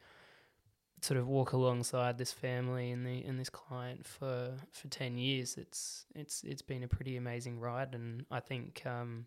[1.00, 5.56] sort of walk alongside this family and the and this client for for ten years.
[5.56, 9.26] It's it's it's been a pretty amazing ride, and I think um,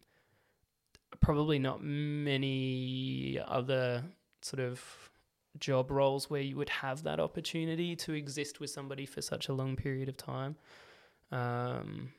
[1.20, 4.04] probably not many other
[4.42, 4.82] sort of
[5.60, 9.54] job roles where you would have that opportunity to exist with somebody for such a
[9.54, 10.56] long period of time.
[11.32, 12.14] Um,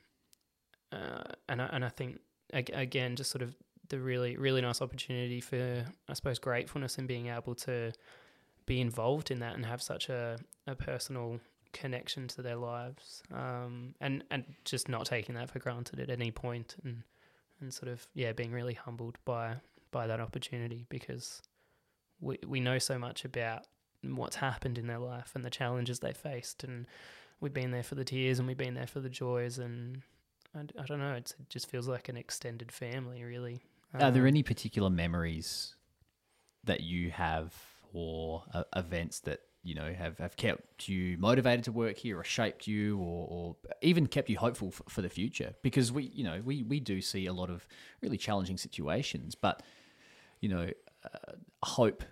[0.92, 2.18] uh, and I, and I think
[2.52, 3.55] again, just sort of
[3.88, 7.92] the really really nice opportunity for I suppose gratefulness and being able to
[8.64, 11.40] be involved in that and have such a, a personal
[11.72, 16.31] connection to their lives um, and and just not taking that for granted at any
[16.31, 17.02] point and
[17.62, 19.57] and sort of yeah being really humbled by
[19.90, 21.40] by that opportunity because
[22.20, 23.66] we we know so much about
[24.03, 26.64] what's happened in their life and the challenges they faced.
[26.64, 26.87] And
[27.40, 29.59] we've been there for the tears and we've been there for the joys.
[29.59, 30.03] And
[30.55, 33.62] I, I don't know it just feels like an extended family really.
[33.94, 35.75] Are there um, any particular memories
[36.64, 37.55] that you have
[37.92, 42.25] or uh, events that you know have, have kept you motivated to work here or
[42.25, 46.25] shaped you or, or even kept you hopeful for, for the future because we you
[46.25, 47.66] know we, we do see a lot of
[48.01, 49.62] really challenging situations but
[50.40, 50.68] you know
[51.05, 52.05] uh, hope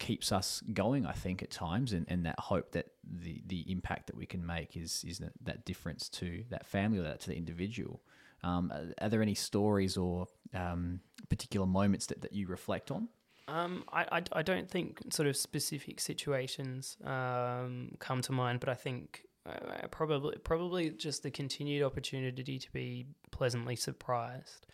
[0.00, 4.08] keeps us going, I think, at times, and, and that hope that the, the impact
[4.08, 7.36] that we can make is is that, difference to that family or that to the
[7.36, 8.00] individual.
[8.42, 13.08] Um, are, there any stories or um, particular moments that, that you reflect on?
[13.50, 18.68] Um, I, I, I, don't think sort of specific situations um, come to mind, but
[18.68, 24.66] I think uh, probably probably just the continued opportunity to be pleasantly surprised.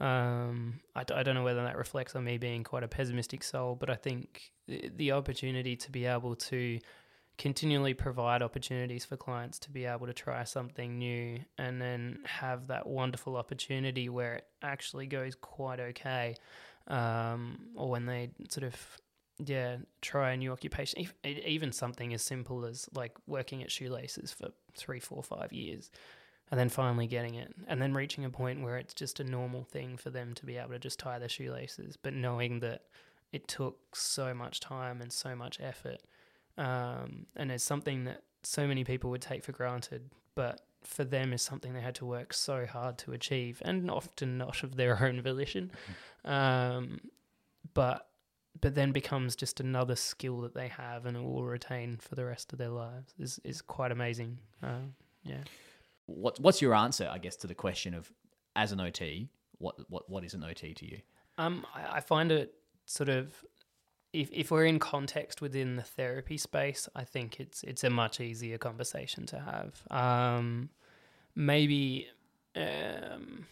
[0.00, 3.74] Um, I, I don't know whether that reflects on me being quite a pessimistic soul,
[3.74, 6.80] but I think the, the opportunity to be able to
[7.36, 12.68] continually provide opportunities for clients to be able to try something new and then have
[12.68, 16.36] that wonderful opportunity where it actually goes quite okay
[16.88, 18.76] um, or when they sort of
[19.44, 21.06] yeah try a new occupation.
[21.24, 25.90] Even something as simple as like working at shoelaces for three four five years
[26.50, 29.64] and then finally getting it and then reaching a point where it's just a normal
[29.64, 32.82] thing for them to be able to just tie their shoelaces but knowing that
[33.32, 36.00] it took so much time and so much effort
[36.56, 41.32] um, and it's something that so many people would take for granted but for them
[41.32, 45.02] is something they had to work so hard to achieve and often not of their
[45.04, 45.70] own volition.
[46.24, 47.00] Um,
[47.72, 48.08] but
[48.60, 52.52] but then becomes just another skill that they have and will retain for the rest
[52.52, 54.38] of their lives is is quite amazing.
[54.62, 54.86] Uh,
[55.24, 55.42] yeah.
[56.06, 58.12] What, what's your answer, I guess, to the question of
[58.54, 59.28] as an OT,
[59.58, 61.00] what what what is an OT to you?
[61.38, 62.54] Um, I, I find it
[62.86, 63.32] sort of
[64.14, 68.20] if if we're in context within the therapy space, I think it's it's a much
[68.20, 69.82] easier conversation to have.
[69.90, 70.70] Um,
[71.34, 72.06] maybe
[72.54, 73.46] um,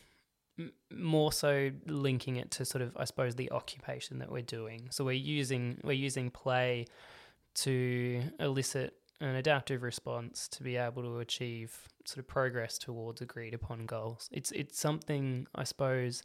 [0.91, 4.87] more so linking it to sort of I suppose the occupation that we're doing.
[4.91, 6.87] So we're using we're using play
[7.55, 13.53] to elicit an adaptive response to be able to achieve sort of progress towards agreed
[13.53, 14.29] upon goals.
[14.31, 16.23] It's it's something I suppose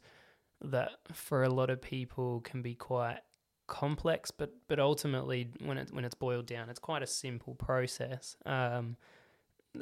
[0.60, 3.20] that for a lot of people can be quite
[3.68, 8.36] complex, but but ultimately when it when it's boiled down, it's quite a simple process.
[8.44, 8.96] Um,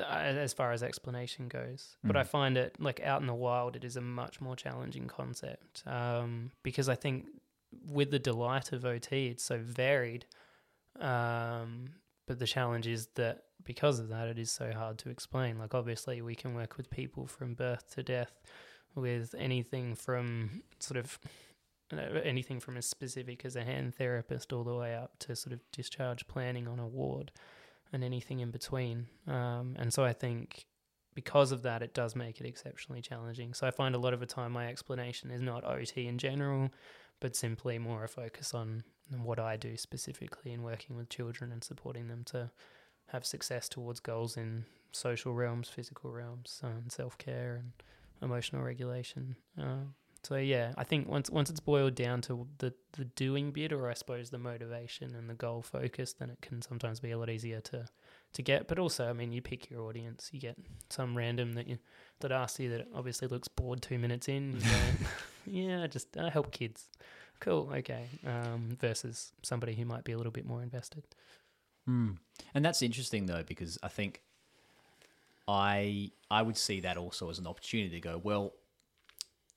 [0.05, 2.09] as far as explanation goes, mm.
[2.09, 2.26] but I mm.
[2.26, 6.51] find it like out in the wild, it is a much more challenging concept um,
[6.62, 7.26] because I think
[7.91, 10.26] with the delight of OT, it's so varied.
[11.01, 11.91] Um,
[12.26, 15.59] but the challenge is that because of that, it is so hard to explain.
[15.59, 18.41] Like obviously, we can work with people from birth to death
[18.95, 21.18] with anything from sort of
[21.93, 25.61] anything from as specific as a hand therapist all the way up to sort of
[25.72, 27.32] discharge planning on a ward
[27.93, 29.07] and anything in between.
[29.26, 30.66] Um, and so I think
[31.14, 33.55] because of that, it does make it exceptionally challenging.
[33.55, 36.70] So I find a lot of the time my explanation is not OT in general,
[37.20, 38.84] but simply more a focus on
[39.22, 42.51] what I do specifically in working with children and supporting them to
[43.07, 47.72] have success towards goals in social realms, physical realms, um, self care, and
[48.20, 49.37] emotional regulation.
[49.59, 49.84] Uh,
[50.27, 53.89] so yeah, I think once once it's boiled down to the the doing bit, or
[53.89, 57.31] I suppose the motivation and the goal focus, then it can sometimes be a lot
[57.31, 57.87] easier to
[58.33, 58.66] to get.
[58.66, 60.31] But also, I mean, you pick your audience.
[60.33, 60.59] You get
[60.91, 61.79] some random that you
[62.18, 64.59] that asks you that obviously looks bored two minutes in.
[64.59, 64.66] Go,
[65.47, 66.89] yeah, just help kids.
[67.39, 68.07] Cool, okay.
[68.27, 71.05] Um, versus somebody who might be a little bit more invested.
[71.89, 72.16] Mm.
[72.53, 74.22] And that's interesting though, because I think
[75.47, 78.55] I I would see that also as an opportunity to go, well,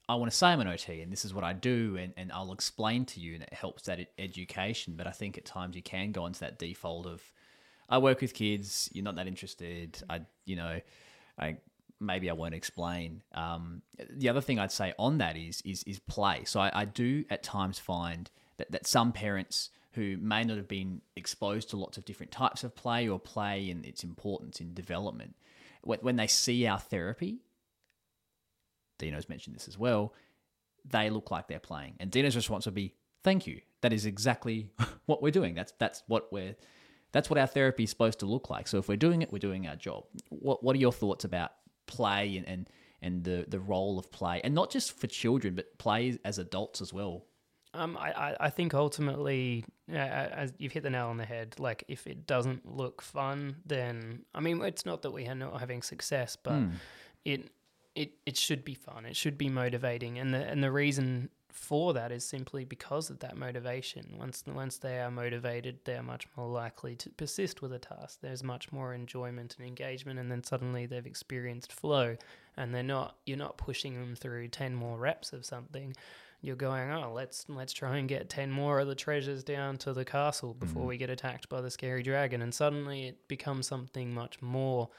[0.10, 2.32] I want to say I'm an OT and this is what I do and, and
[2.32, 4.96] I'll explain to you and it helps that education.
[4.98, 7.22] But I think at times you can go into that default of
[7.88, 10.02] I work with kids, you're not that interested.
[10.10, 10.82] I you know,
[11.38, 11.58] I
[12.00, 13.22] maybe I won't explain.
[13.36, 16.44] Um, the other thing I'd say on that is is is play.
[16.44, 20.68] So I, I do at times find that, that some parents who may not have
[20.68, 24.74] been exposed to lots of different types of play or play and its importance in
[24.74, 25.36] development
[25.82, 27.40] when, when they see our therapy,
[29.00, 30.14] Dino's mentioned this as well,
[30.86, 31.96] they look like they're playing.
[32.00, 32.94] And Dino's response would be,
[33.24, 33.62] thank you.
[33.82, 34.70] That is exactly
[35.08, 35.56] what we're doing.
[35.56, 36.56] That's that's what we're
[37.12, 38.68] that's what our therapy is supposed to look like.
[38.68, 40.04] So if we're doing it, we're doing our job.
[40.30, 41.52] What what are your thoughts about
[41.88, 42.70] play and, and
[43.02, 46.82] and the the role of play, and not just for children, but play as adults
[46.82, 47.26] as well?
[47.74, 51.84] Um, I, I think ultimately, uh, as you've hit the nail on the head, like
[51.88, 55.84] if it doesn't look fun, then I mean, it's not that we are not having
[55.84, 56.72] success, but mm.
[57.26, 57.52] it
[57.96, 59.06] it it should be fun.
[59.06, 63.20] It should be motivating, and the and the reason for that is simply because of
[63.20, 64.16] that motivation.
[64.18, 68.20] Once once they are motivated, they are much more likely to persist with a task.
[68.22, 72.18] There's much more enjoyment and engagement, and then suddenly they've experienced flow,
[72.56, 75.96] and they're not you're not pushing them through ten more reps of something
[76.42, 79.94] you're going, oh, let's let's try and get ten more of the treasures down to
[79.94, 80.90] the castle before mm-hmm.
[80.90, 84.90] we get attacked by the scary dragon, and suddenly it becomes something much more,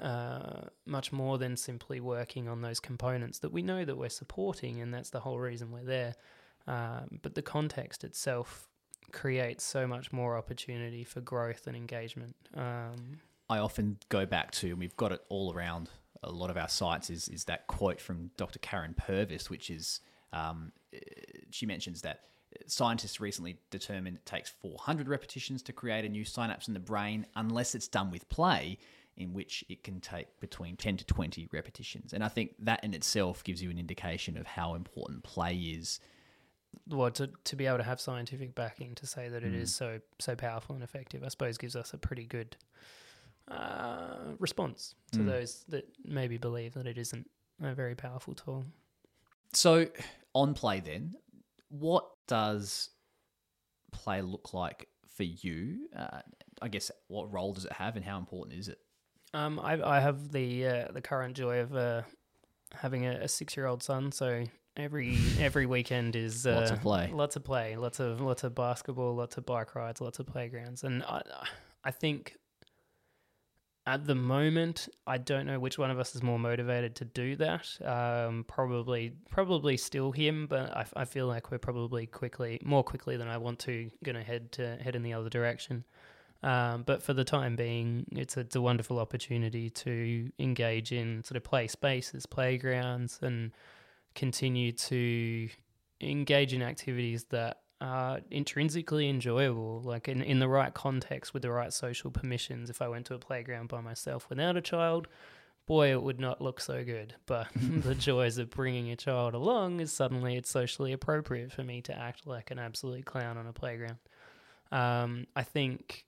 [0.00, 4.80] uh, much more than simply working on those components that we know that we're supporting,
[4.80, 6.14] and that's the whole reason we're there.
[6.66, 8.68] Um, but the context itself
[9.12, 12.36] creates so much more opportunity for growth and engagement.
[12.54, 15.90] Um, I often go back to, and we've got it all around
[16.22, 18.58] a lot of our sites, is is that quote from Dr.
[18.58, 20.00] Karyn Purvis, which is
[20.32, 20.72] um,
[21.50, 22.20] she mentions that
[22.66, 27.26] scientists recently determined it takes 400 repetitions to create a new synapse in the brain
[27.36, 28.78] unless it's done with play
[29.16, 32.94] in which it can take between 10 to 20 repetitions and i think that in
[32.94, 36.00] itself gives you an indication of how important play is
[36.88, 39.60] well to, to be able to have scientific backing to say that it mm.
[39.60, 42.56] is so so powerful and effective i suppose gives us a pretty good
[43.48, 45.26] uh, response to mm.
[45.26, 47.28] those that maybe believe that it isn't
[47.62, 48.64] a very powerful tool
[49.52, 49.86] so
[50.34, 51.14] on play then,
[51.68, 52.90] what does
[53.92, 55.88] play look like for you?
[55.96, 56.20] Uh,
[56.62, 58.78] I guess what role does it have, and how important is it?
[59.32, 62.02] Um, I I have the uh, the current joy of uh,
[62.74, 64.44] having a, a six year old son, so
[64.76, 68.54] every every weekend is uh, lots of play, lots of play, lots of lots of
[68.54, 71.22] basketball, lots of bike rides, lots of playgrounds, and I
[71.84, 72.36] I think
[73.86, 77.34] at the moment, I don't know which one of us is more motivated to do
[77.36, 77.66] that.
[77.84, 83.16] Um, probably, probably still him, but I, I, feel like we're probably quickly, more quickly
[83.16, 85.84] than I want to, going to head to head in the other direction.
[86.42, 91.22] Um, but for the time being, it's a, it's a wonderful opportunity to engage in
[91.22, 93.52] sort of play spaces, playgrounds, and
[94.14, 95.48] continue to
[96.00, 101.50] engage in activities that are intrinsically enjoyable, like in, in the right context with the
[101.50, 102.70] right social permissions.
[102.70, 105.08] If I went to a playground by myself without a child,
[105.66, 107.14] boy, it would not look so good.
[107.26, 111.80] But the joys of bringing a child along is suddenly it's socially appropriate for me
[111.82, 113.98] to act like an absolute clown on a playground.
[114.72, 116.04] Um, I think th-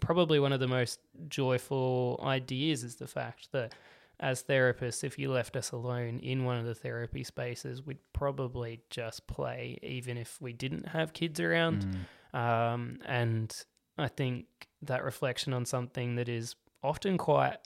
[0.00, 3.74] probably one of the most joyful ideas is the fact that
[4.20, 8.80] as therapists, if you left us alone in one of the therapy spaces, we'd probably
[8.90, 11.86] just play, even if we didn't have kids around.
[12.34, 12.38] Mm.
[12.38, 13.54] Um, and
[13.96, 14.46] I think
[14.82, 17.58] that reflection on something that is often quite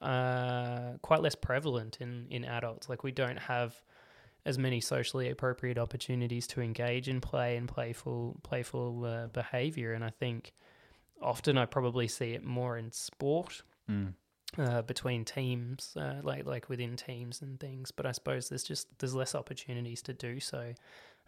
[0.00, 2.88] uh, quite less prevalent in, in adults.
[2.88, 3.74] Like we don't have
[4.44, 9.92] as many socially appropriate opportunities to engage in play and playful playful uh, behavior.
[9.92, 10.52] And I think
[11.22, 14.14] often I probably see it more in sport Mm.
[14.58, 17.90] uh, between teams, uh, like like within teams and things.
[17.92, 20.74] But I suppose there's just there's less opportunities to do so.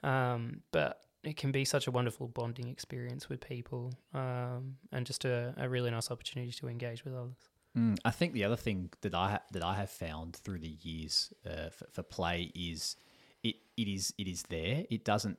[0.02, 5.24] Um, but it can be such a wonderful bonding experience with people, um, and just
[5.24, 7.48] a, a really nice opportunity to engage with others.
[7.76, 10.76] Mm, I think the other thing that I ha- that I have found through the
[10.82, 12.96] years uh, for, for play is
[13.42, 14.84] it it is it is there.
[14.90, 15.38] It doesn't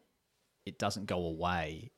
[0.65, 1.91] it doesn't go away.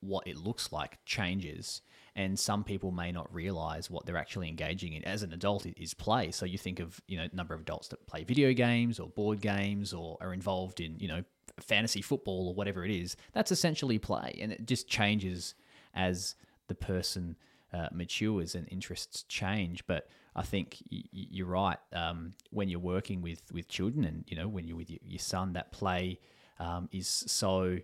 [0.00, 1.82] What it looks like changes,
[2.14, 5.94] and some people may not realize what they're actually engaging in as an adult is
[5.94, 6.30] play.
[6.30, 9.40] So you think of you know number of adults that play video games or board
[9.40, 11.24] games or are involved in you know
[11.60, 13.16] fantasy football or whatever it is.
[13.32, 15.54] That's essentially play, and it just changes
[15.94, 16.34] as
[16.68, 17.36] the person
[17.72, 19.86] uh, matures and interests change.
[19.86, 21.78] But I think you're right.
[21.92, 25.18] Um, when you're working with with children, and you know when you're with your, your
[25.18, 26.20] son, that play
[26.58, 27.78] um, is so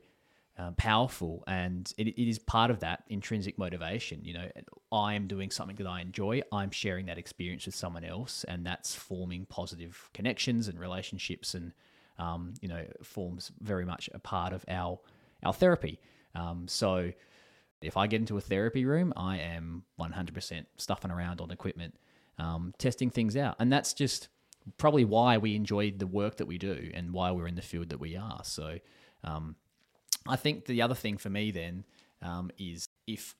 [0.56, 4.24] um, powerful, and it, it is part of that intrinsic motivation.
[4.24, 4.48] You know,
[4.92, 6.42] I am doing something that I enjoy.
[6.52, 11.72] I'm sharing that experience with someone else, and that's forming positive connections and relationships, and
[12.18, 15.00] um, you know, forms very much a part of our
[15.42, 16.00] our therapy.
[16.34, 17.12] Um, so
[17.84, 21.94] if I get into a therapy room, I am 100% stuffing around on equipment,
[22.38, 23.56] um, testing things out.
[23.58, 24.28] And that's just
[24.78, 27.90] probably why we enjoy the work that we do and why we're in the field
[27.90, 28.40] that we are.
[28.42, 28.78] So
[29.22, 29.56] um,
[30.28, 31.84] I think the other thing for me then
[32.22, 33.34] um, is if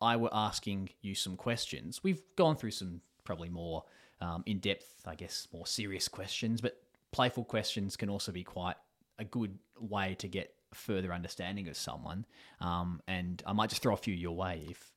[0.00, 3.84] I were asking you some questions, we've gone through some probably more
[4.20, 6.80] um, in depth, I guess, more serious questions, but
[7.12, 8.76] playful questions can also be quite
[9.18, 12.26] a good way to get further understanding of someone.
[12.60, 14.92] Um, and I might just throw a few your way if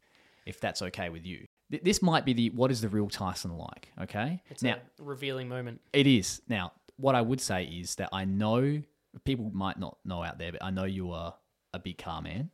[0.46, 1.46] if that's okay with you.
[1.70, 3.90] Th- This might be the what is the real Tyson like?
[4.02, 5.82] Okay, It's now a revealing moment.
[5.94, 6.42] it is.
[6.50, 8.82] Now, what I would say is that I know
[9.24, 11.36] people might not know out there, but I know you are
[11.74, 12.50] a big car man.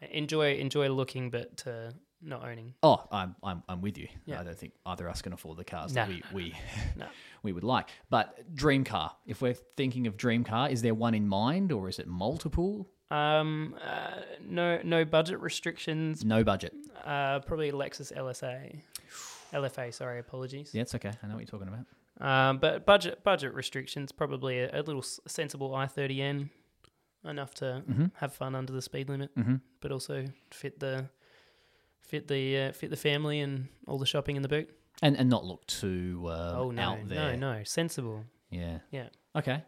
[0.00, 1.90] I enjoy enjoy looking, but uh,
[2.22, 2.74] not owning.
[2.82, 4.08] Oh, I'm I'm, I'm with you.
[4.26, 4.40] Yeah.
[4.40, 6.06] I don't think either of us can afford the cars Nah.
[6.06, 6.54] that we we,
[6.96, 7.06] No.
[7.42, 7.88] we would like.
[8.10, 9.12] But dream car.
[9.26, 12.88] If we're thinking of dream car, is there one in mind, or is it multiple?
[13.10, 16.24] Um, uh, no no budget restrictions.
[16.24, 16.74] No budget.
[17.04, 18.80] Uh, probably Lexus LSA,
[19.52, 19.92] LFA.
[19.94, 20.70] Sorry, apologies.
[20.74, 21.12] Yeah, it's okay.
[21.22, 21.86] I know what you're talking about.
[22.20, 26.50] Um, but budget budget restrictions probably a, a little sensible i30n,
[27.24, 28.10] enough to Mhm.
[28.16, 29.56] have fun under the speed limit, Mm-hmm.
[29.80, 31.08] but also fit the
[32.00, 34.68] fit the uh, fit the family and all the shopping in the boot.
[35.02, 37.36] And and not look too um, oh no, out there.
[37.36, 38.24] no, no, sensible.
[38.50, 38.78] Yeah.
[38.90, 39.08] Yeah.
[39.36, 39.62] Okay.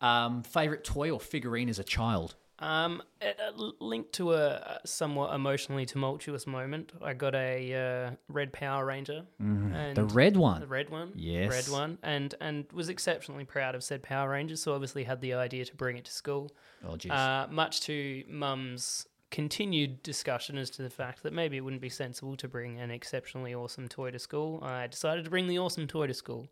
[0.00, 2.34] Um, favorite toy or figurine as a child?
[2.60, 6.92] Um, it, uh, linked to a, somewhat emotionally tumultuous moment.
[7.02, 7.74] I got a
[8.12, 9.94] uh, red Power Ranger, Mm-hmm.
[9.94, 11.50] the red one, the red one, Yes.
[11.50, 14.56] red one, and and was exceptionally proud of said Power Ranger.
[14.56, 16.52] So obviously had the idea to bring it to school.
[16.86, 17.10] Oh, jeez.
[17.10, 21.88] Uh, much to Mum's continued discussion as to the fact that maybe it wouldn't be
[21.88, 25.88] sensible to bring an exceptionally awesome toy to school, I decided to bring the awesome
[25.88, 26.46] toy to school.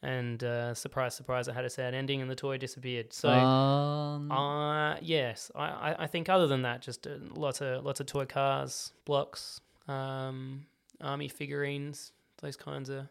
[0.00, 3.12] And uh, surprise, surprise, it had a sad ending and the toy disappeared.
[3.12, 7.98] So, um, uh, yes, I, I, think other than that, just uh, lots of lots
[7.98, 10.66] of toy cars, blocks, um,
[11.00, 13.08] army figurines, those kinds of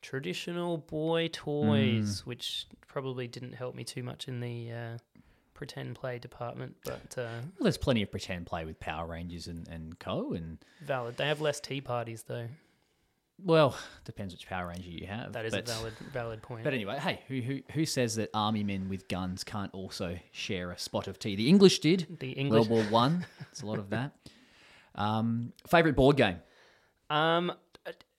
[0.00, 4.98] traditional boy toys, which probably didn't help me too much in the uh,
[5.56, 9.66] pretend play department, but uh, well, there's plenty of pretend play with Power Rangers and,
[9.68, 10.34] and co.
[10.34, 11.16] And valid.
[11.16, 12.46] They have less tea parties though.
[13.42, 15.32] Well, depends which Power Ranger you have.
[15.32, 16.64] That is but, a valid valid point.
[16.64, 20.70] But anyway, hey, who, who who says that army men with guns can't also share
[20.70, 21.36] a spot of tea?
[21.36, 22.18] The English did.
[22.20, 22.68] the English.
[22.68, 23.26] World War One.
[23.52, 24.12] It's a lot of that.
[24.98, 26.38] Um, favorite board game.
[27.10, 27.52] Um,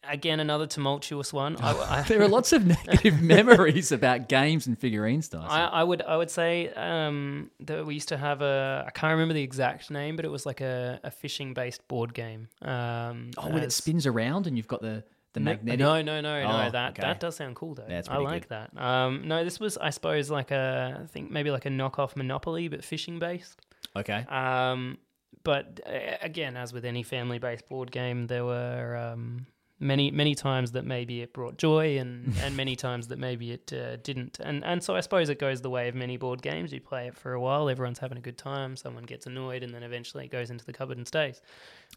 [0.03, 1.57] again, another tumultuous one.
[1.57, 5.49] I, I, There are lots of negative memories about games and figurines, Tyson.
[5.49, 9.11] I, I would I would say um, that we used to have a I can't
[9.11, 12.47] remember the exact name, but it was like a, a fishing based board game.
[12.61, 15.79] Um, oh, when it spins around and you've got the The No- magnetic.
[15.79, 16.65] No, no, no, no.
[16.67, 17.01] Oh, that okay.
[17.01, 17.85] that does sound cool though.
[17.87, 18.71] That's I like that.
[18.77, 22.67] Um, no, this was, I suppose, like a, I think maybe like a knockoff Monopoly,
[22.69, 23.59] but fishing based.
[23.95, 24.25] Okay.
[24.29, 24.97] Um,
[25.43, 29.45] but uh, again, as with any family based board game, there were um,
[29.79, 33.71] many many times that maybe it brought joy, and and many times that maybe it
[33.73, 34.39] uh, didn't.
[34.39, 36.71] And and so I suppose it goes the way of many board games.
[36.73, 39.73] You play it for a while, everyone's having a good time, someone gets annoyed, and
[39.73, 41.41] then eventually it goes into the cupboard and stays.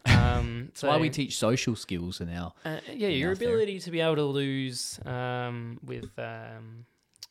[0.05, 2.53] Um, That's why we teach social skills in our.
[2.65, 6.85] uh, yeah, in your our ability to be able to lose um, with um,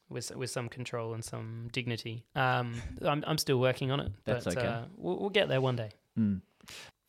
[0.08, 2.24] with with some control and some dignity.
[2.34, 4.66] Um, I'm I'm still working on it, That's but okay.
[4.66, 5.90] uh, we'll, we'll get there one day.
[6.18, 6.40] Mm.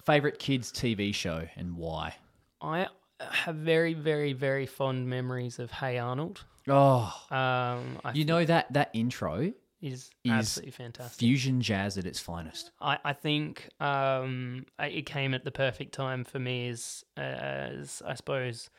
[0.06, 2.16] Favorite kids TV show and why?
[2.62, 2.88] I
[3.32, 6.43] have very very very fond memories of Hey Arnold.
[6.67, 9.51] Oh, Um, I you know that that intro
[9.82, 11.17] is, is absolutely fantastic.
[11.19, 12.69] fusion jazz at its finest.
[12.80, 18.13] I, I think um, it came at the perfect time for me as, as I
[18.13, 18.69] suppose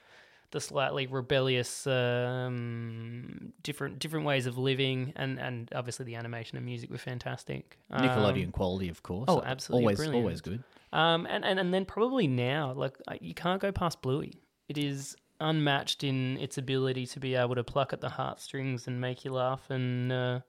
[0.52, 6.64] the slightly rebellious um, different different ways of living and, and obviously the animation and
[6.66, 7.78] music were fantastic.
[7.90, 9.26] Um, Nickelodeon quality, of course.
[9.28, 10.16] oh, absolutely Always, brilliant.
[10.24, 10.62] always good.
[10.92, 14.42] Um, and, and, and then probably now, like uh, you can't go past Bluey.
[14.68, 19.00] It is unmatched in its ability to be able to pluck at the heartstrings and
[19.00, 20.40] make you laugh, and uh,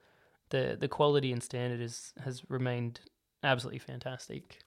[0.50, 3.00] the the quality and standard is has remained
[3.44, 4.60] absolutely fantastic.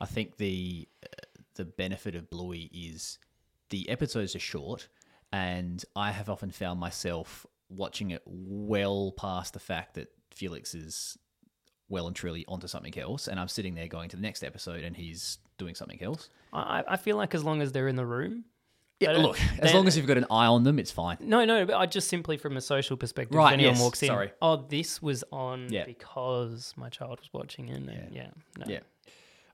[0.00, 3.18] I think the uh, the benefit of Bluey is
[3.70, 4.88] the episodes are short,
[5.32, 11.18] and I have often found myself watching it well past the fact that Felix is
[11.88, 14.84] well and truly onto something else, and I'm sitting there going to the next episode,
[14.84, 16.28] and he's doing something else.
[16.52, 18.44] I, I feel like as long as they're in the room.
[19.00, 21.18] Yeah, look, as long as you've got an eye on them, it's fine.
[21.20, 24.02] No, no, but I just simply from a social perspective, Right, if anyone yes, walks
[24.02, 24.32] in, sorry.
[24.42, 25.84] oh, this was on Yeah.
[25.84, 27.80] because my child was watching it.
[27.80, 28.64] Yeah, yeah, no.
[28.66, 28.80] Yeah.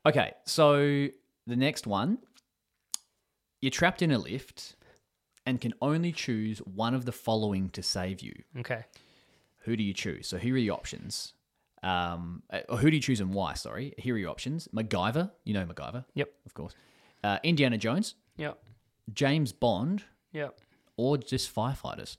[0.07, 0.77] Okay, so
[1.47, 2.19] the next one,
[3.61, 4.77] you're trapped in a lift
[5.47, 8.33] and can only choose one of the following to save you.
[8.61, 8.85] Okay.
[9.65, 10.27] Who do you choose?
[10.27, 11.35] So here are your options.
[11.85, 13.55] Um, uh, or who do you choose and why?
[13.55, 13.93] Sorry.
[13.99, 16.31] Here are your options: MacGyver, you know MacGyver, Yep.
[16.47, 16.75] of course.
[17.23, 18.59] Uh, Indiana Jones, Yep.
[19.13, 20.59] James Bond, Yep.
[20.97, 22.17] or just firefighters.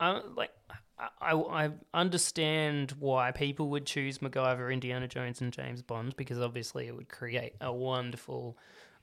[0.00, 0.50] Um, like
[0.98, 6.38] I, I, I understand why people would choose MacGyver, Indiana Jones, and James Bond because
[6.40, 8.56] obviously it would create a wonderful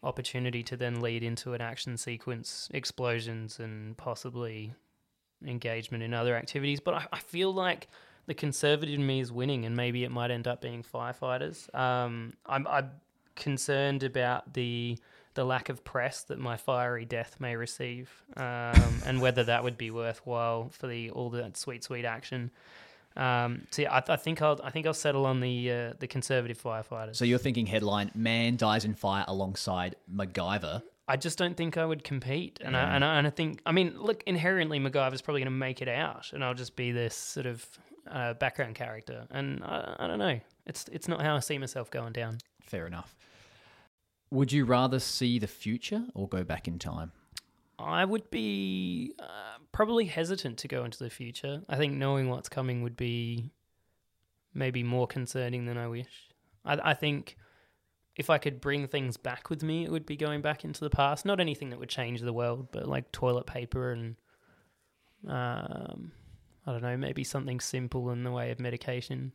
[0.04, 4.74] opportunity to then lead into an action sequence, explosions, and possibly
[5.46, 6.80] engagement in other activities.
[6.80, 7.88] But I, I feel like
[8.28, 11.74] the conservative in me is winning, and maybe it might end up being firefighters.
[11.76, 12.92] Um, I'm, I'm
[13.36, 14.98] concerned about the
[15.34, 19.78] the lack of press that my fiery death may receive, um, and whether that would
[19.78, 22.52] be worthwhile for the all that sweet sweet action.
[23.16, 26.08] Um, so yeah, I, I think I'll I think I'll settle on the uh, the
[26.08, 27.16] conservative firefighters.
[27.16, 30.84] So you're thinking headline: Man dies in fire alongside MacGyver.
[31.08, 33.72] I just don't think I would compete, and I, and I and I think I
[33.72, 37.16] mean look inherently MacGyver's probably going to make it out, and I'll just be this
[37.16, 37.66] sort of
[38.10, 40.40] uh, background character, and I, I don't know.
[40.66, 42.38] It's it's not how I see myself going down.
[42.62, 43.16] Fair enough.
[44.32, 47.12] Would you rather see the future or go back in time?
[47.78, 51.64] I would be uh, probably hesitant to go into the future.
[51.68, 53.52] I think knowing what's coming would be
[54.54, 56.30] maybe more concerning than I wish.
[56.64, 57.38] I, I think
[58.16, 60.90] if I could bring things back with me, it would be going back into the
[60.90, 61.26] past.
[61.26, 64.16] Not anything that would change the world, but like toilet paper and
[65.28, 66.12] um,
[66.66, 69.34] I don't know, maybe something simple in the way of medications.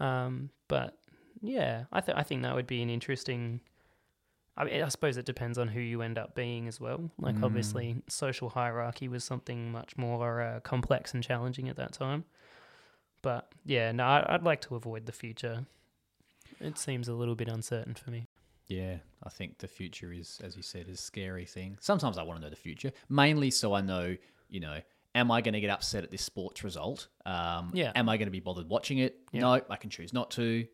[0.00, 0.96] Um, but
[1.40, 3.60] yeah, I th- I think that would be an interesting.
[4.56, 7.10] I, mean, I suppose it depends on who you end up being as well.
[7.18, 7.44] Like Mm.
[7.44, 12.24] obviously, social hierarchy was something much more uh, complex and challenging at that time.
[13.22, 15.66] But yeah, no, I'd like to avoid the future.
[16.60, 18.26] It seems a little bit uncertain for me.
[18.66, 21.76] Yeah, I think the future is, as you said, is a scary thing.
[21.80, 24.16] Sometimes I want to know the future, mainly so I know,
[24.48, 24.80] you know,
[25.14, 27.08] am I going to get upset at this sports result?
[27.26, 27.92] Um, Yeah.
[27.94, 29.16] Am I going to be bothered watching it?
[29.32, 29.40] Yeah.
[29.42, 30.66] No, I can choose not to.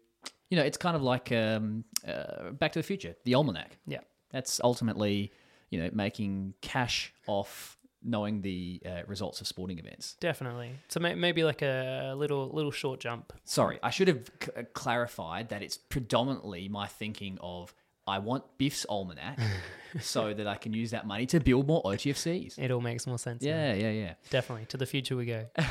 [0.50, 3.76] You know, it's kind of like um, uh, Back to the Future, the almanac.
[3.86, 4.00] Yeah.
[4.30, 5.32] That's ultimately,
[5.70, 10.16] you know, making cash off knowing the uh, results of sporting events.
[10.20, 10.70] Definitely.
[10.88, 13.32] So may- maybe like a little little short jump.
[13.44, 17.74] Sorry, I should have c- clarified that it's predominantly my thinking of
[18.08, 19.38] I want Biff's almanac
[20.00, 22.58] so that I can use that money to build more OTFCs.
[22.58, 23.42] It all makes more sense.
[23.42, 23.50] now.
[23.50, 24.14] Yeah, yeah, yeah.
[24.30, 24.66] definitely.
[24.66, 25.46] To the future we go.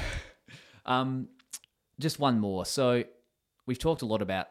[0.88, 1.28] Um,
[2.00, 2.66] just one more.
[2.66, 3.04] So
[3.66, 4.48] we've talked a lot about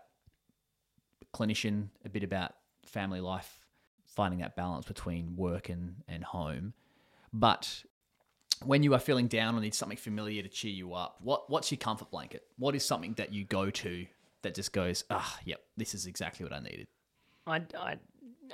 [1.34, 2.52] clinician, a bit about
[2.84, 3.60] family life,
[4.04, 6.74] finding that balance between work and, and home.
[7.32, 7.82] But
[8.64, 11.70] when you are feeling down or need something familiar to cheer you up, what what's
[11.70, 12.42] your comfort blanket?
[12.58, 14.06] What is something that you go to
[14.42, 16.86] that just goes, ah, yep, this is exactly what I needed.
[17.46, 17.96] I, I,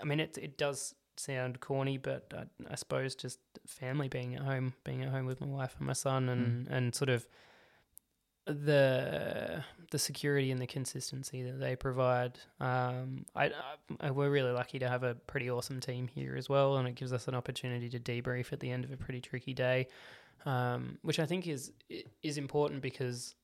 [0.00, 4.42] I mean, it it does sound corny, but I, I suppose just family being at
[4.42, 7.26] home, being at home with my wife and my son, and and sort of
[8.46, 12.38] the the security and the consistency that they provide.
[12.60, 13.50] Um, I,
[14.00, 16.94] I we're really lucky to have a pretty awesome team here as well, and it
[16.94, 19.88] gives us an opportunity to debrief at the end of a pretty tricky day,
[20.44, 21.72] um, which I think is
[22.22, 23.34] is important because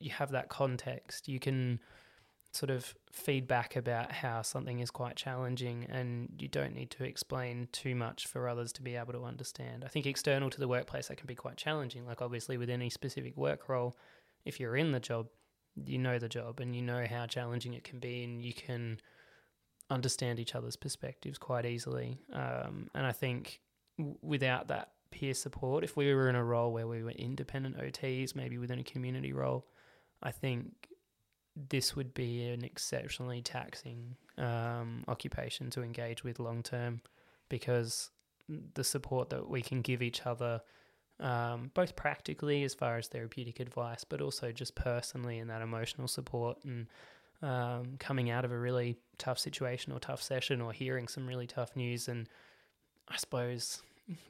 [0.00, 1.28] you have that context.
[1.28, 1.80] You can
[2.58, 7.68] sort of feedback about how something is quite challenging and you don't need to explain
[7.70, 9.84] too much for others to be able to understand.
[9.84, 12.04] I think external to the workplace that can be quite challenging.
[12.04, 13.96] Like obviously with any specific work role,
[14.44, 15.28] if you're in the job,
[15.86, 18.98] you know the job and you know how challenging it can be, and you can
[19.90, 22.18] understand each other's perspectives quite easily.
[22.32, 23.60] Um, and I think
[23.96, 27.78] w- without that peer support, if we were in a role where we were independent
[27.78, 29.66] OTs, maybe within a community role,
[30.20, 30.88] I think
[31.68, 37.00] this would be an exceptionally taxing um, occupation to engage with long term
[37.48, 38.10] because
[38.74, 40.60] the support that we can give each other
[41.20, 46.06] um, both practically as far as therapeutic advice, but also just personally in that emotional
[46.06, 46.86] support and
[47.42, 51.46] um, coming out of a really tough situation or tough session or hearing some really
[51.46, 52.28] tough news and
[53.08, 53.82] I suppose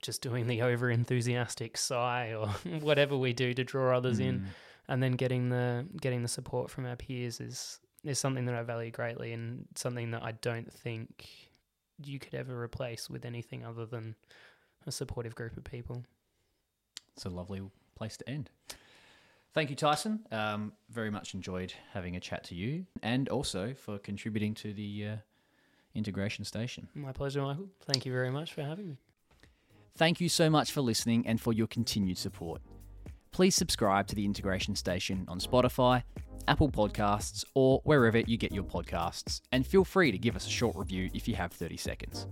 [0.02, 2.48] just doing the over enthusiastic sigh or
[2.80, 4.26] whatever we do to draw others mm.
[4.26, 4.46] in
[4.88, 8.62] and then getting the getting the support from our peers is is something that I
[8.62, 11.28] value greatly and something that I don't think
[12.02, 14.14] you could ever replace with anything other than
[14.86, 16.04] a supportive group of people.
[17.16, 17.60] It's a lovely
[17.96, 18.50] place to end.
[19.52, 20.20] Thank you, Tyson.
[20.30, 25.06] Um, very much enjoyed having a chat to you and also for contributing to the
[25.06, 25.16] uh,
[25.94, 26.88] integration station.
[26.94, 27.68] My pleasure, Michael.
[27.80, 28.96] Thank you very much for having me.
[29.96, 32.62] Thank you so much for listening and for your continued support.
[33.32, 36.02] Please subscribe to the integration station on Spotify,
[36.46, 40.50] Apple Podcasts, or wherever you get your podcasts, and feel free to give us a
[40.50, 42.26] short review if you have 30 seconds.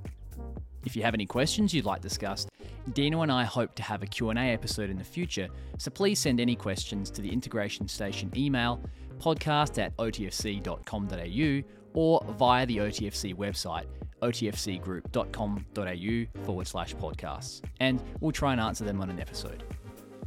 [0.84, 2.48] If you have any questions you'd like discussed,
[2.92, 6.40] Dino and I hope to have a Q&A episode in the future, so please send
[6.40, 8.80] any questions to the Integration Station email,
[9.18, 11.62] podcast at otfc.com.au,
[11.94, 13.86] or via the OTFC website,
[14.22, 19.64] otfcgroup.com.au forward slash podcasts, and we'll try and answer them on an episode.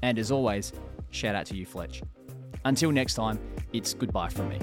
[0.01, 0.73] And as always,
[1.11, 2.01] shout out to you, Fletch.
[2.65, 3.39] Until next time,
[3.73, 4.59] it's goodbye from me.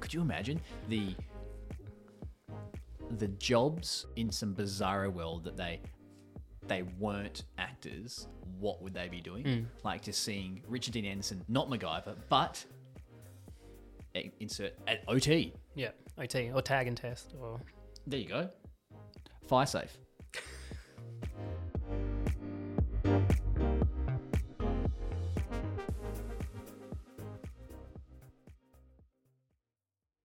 [0.00, 1.14] Could you imagine the
[3.18, 5.80] the jobs in some bizarro world that they
[6.66, 9.44] they weren't actors, what would they be doing?
[9.44, 9.64] Mm.
[9.84, 12.64] Like just seeing Richard Dean Anderson, not MacGyver, but
[14.14, 15.52] insert at OT.
[15.74, 17.60] Yeah, OT or tag and test or
[18.06, 18.48] there you go.
[19.46, 19.96] Fire safe.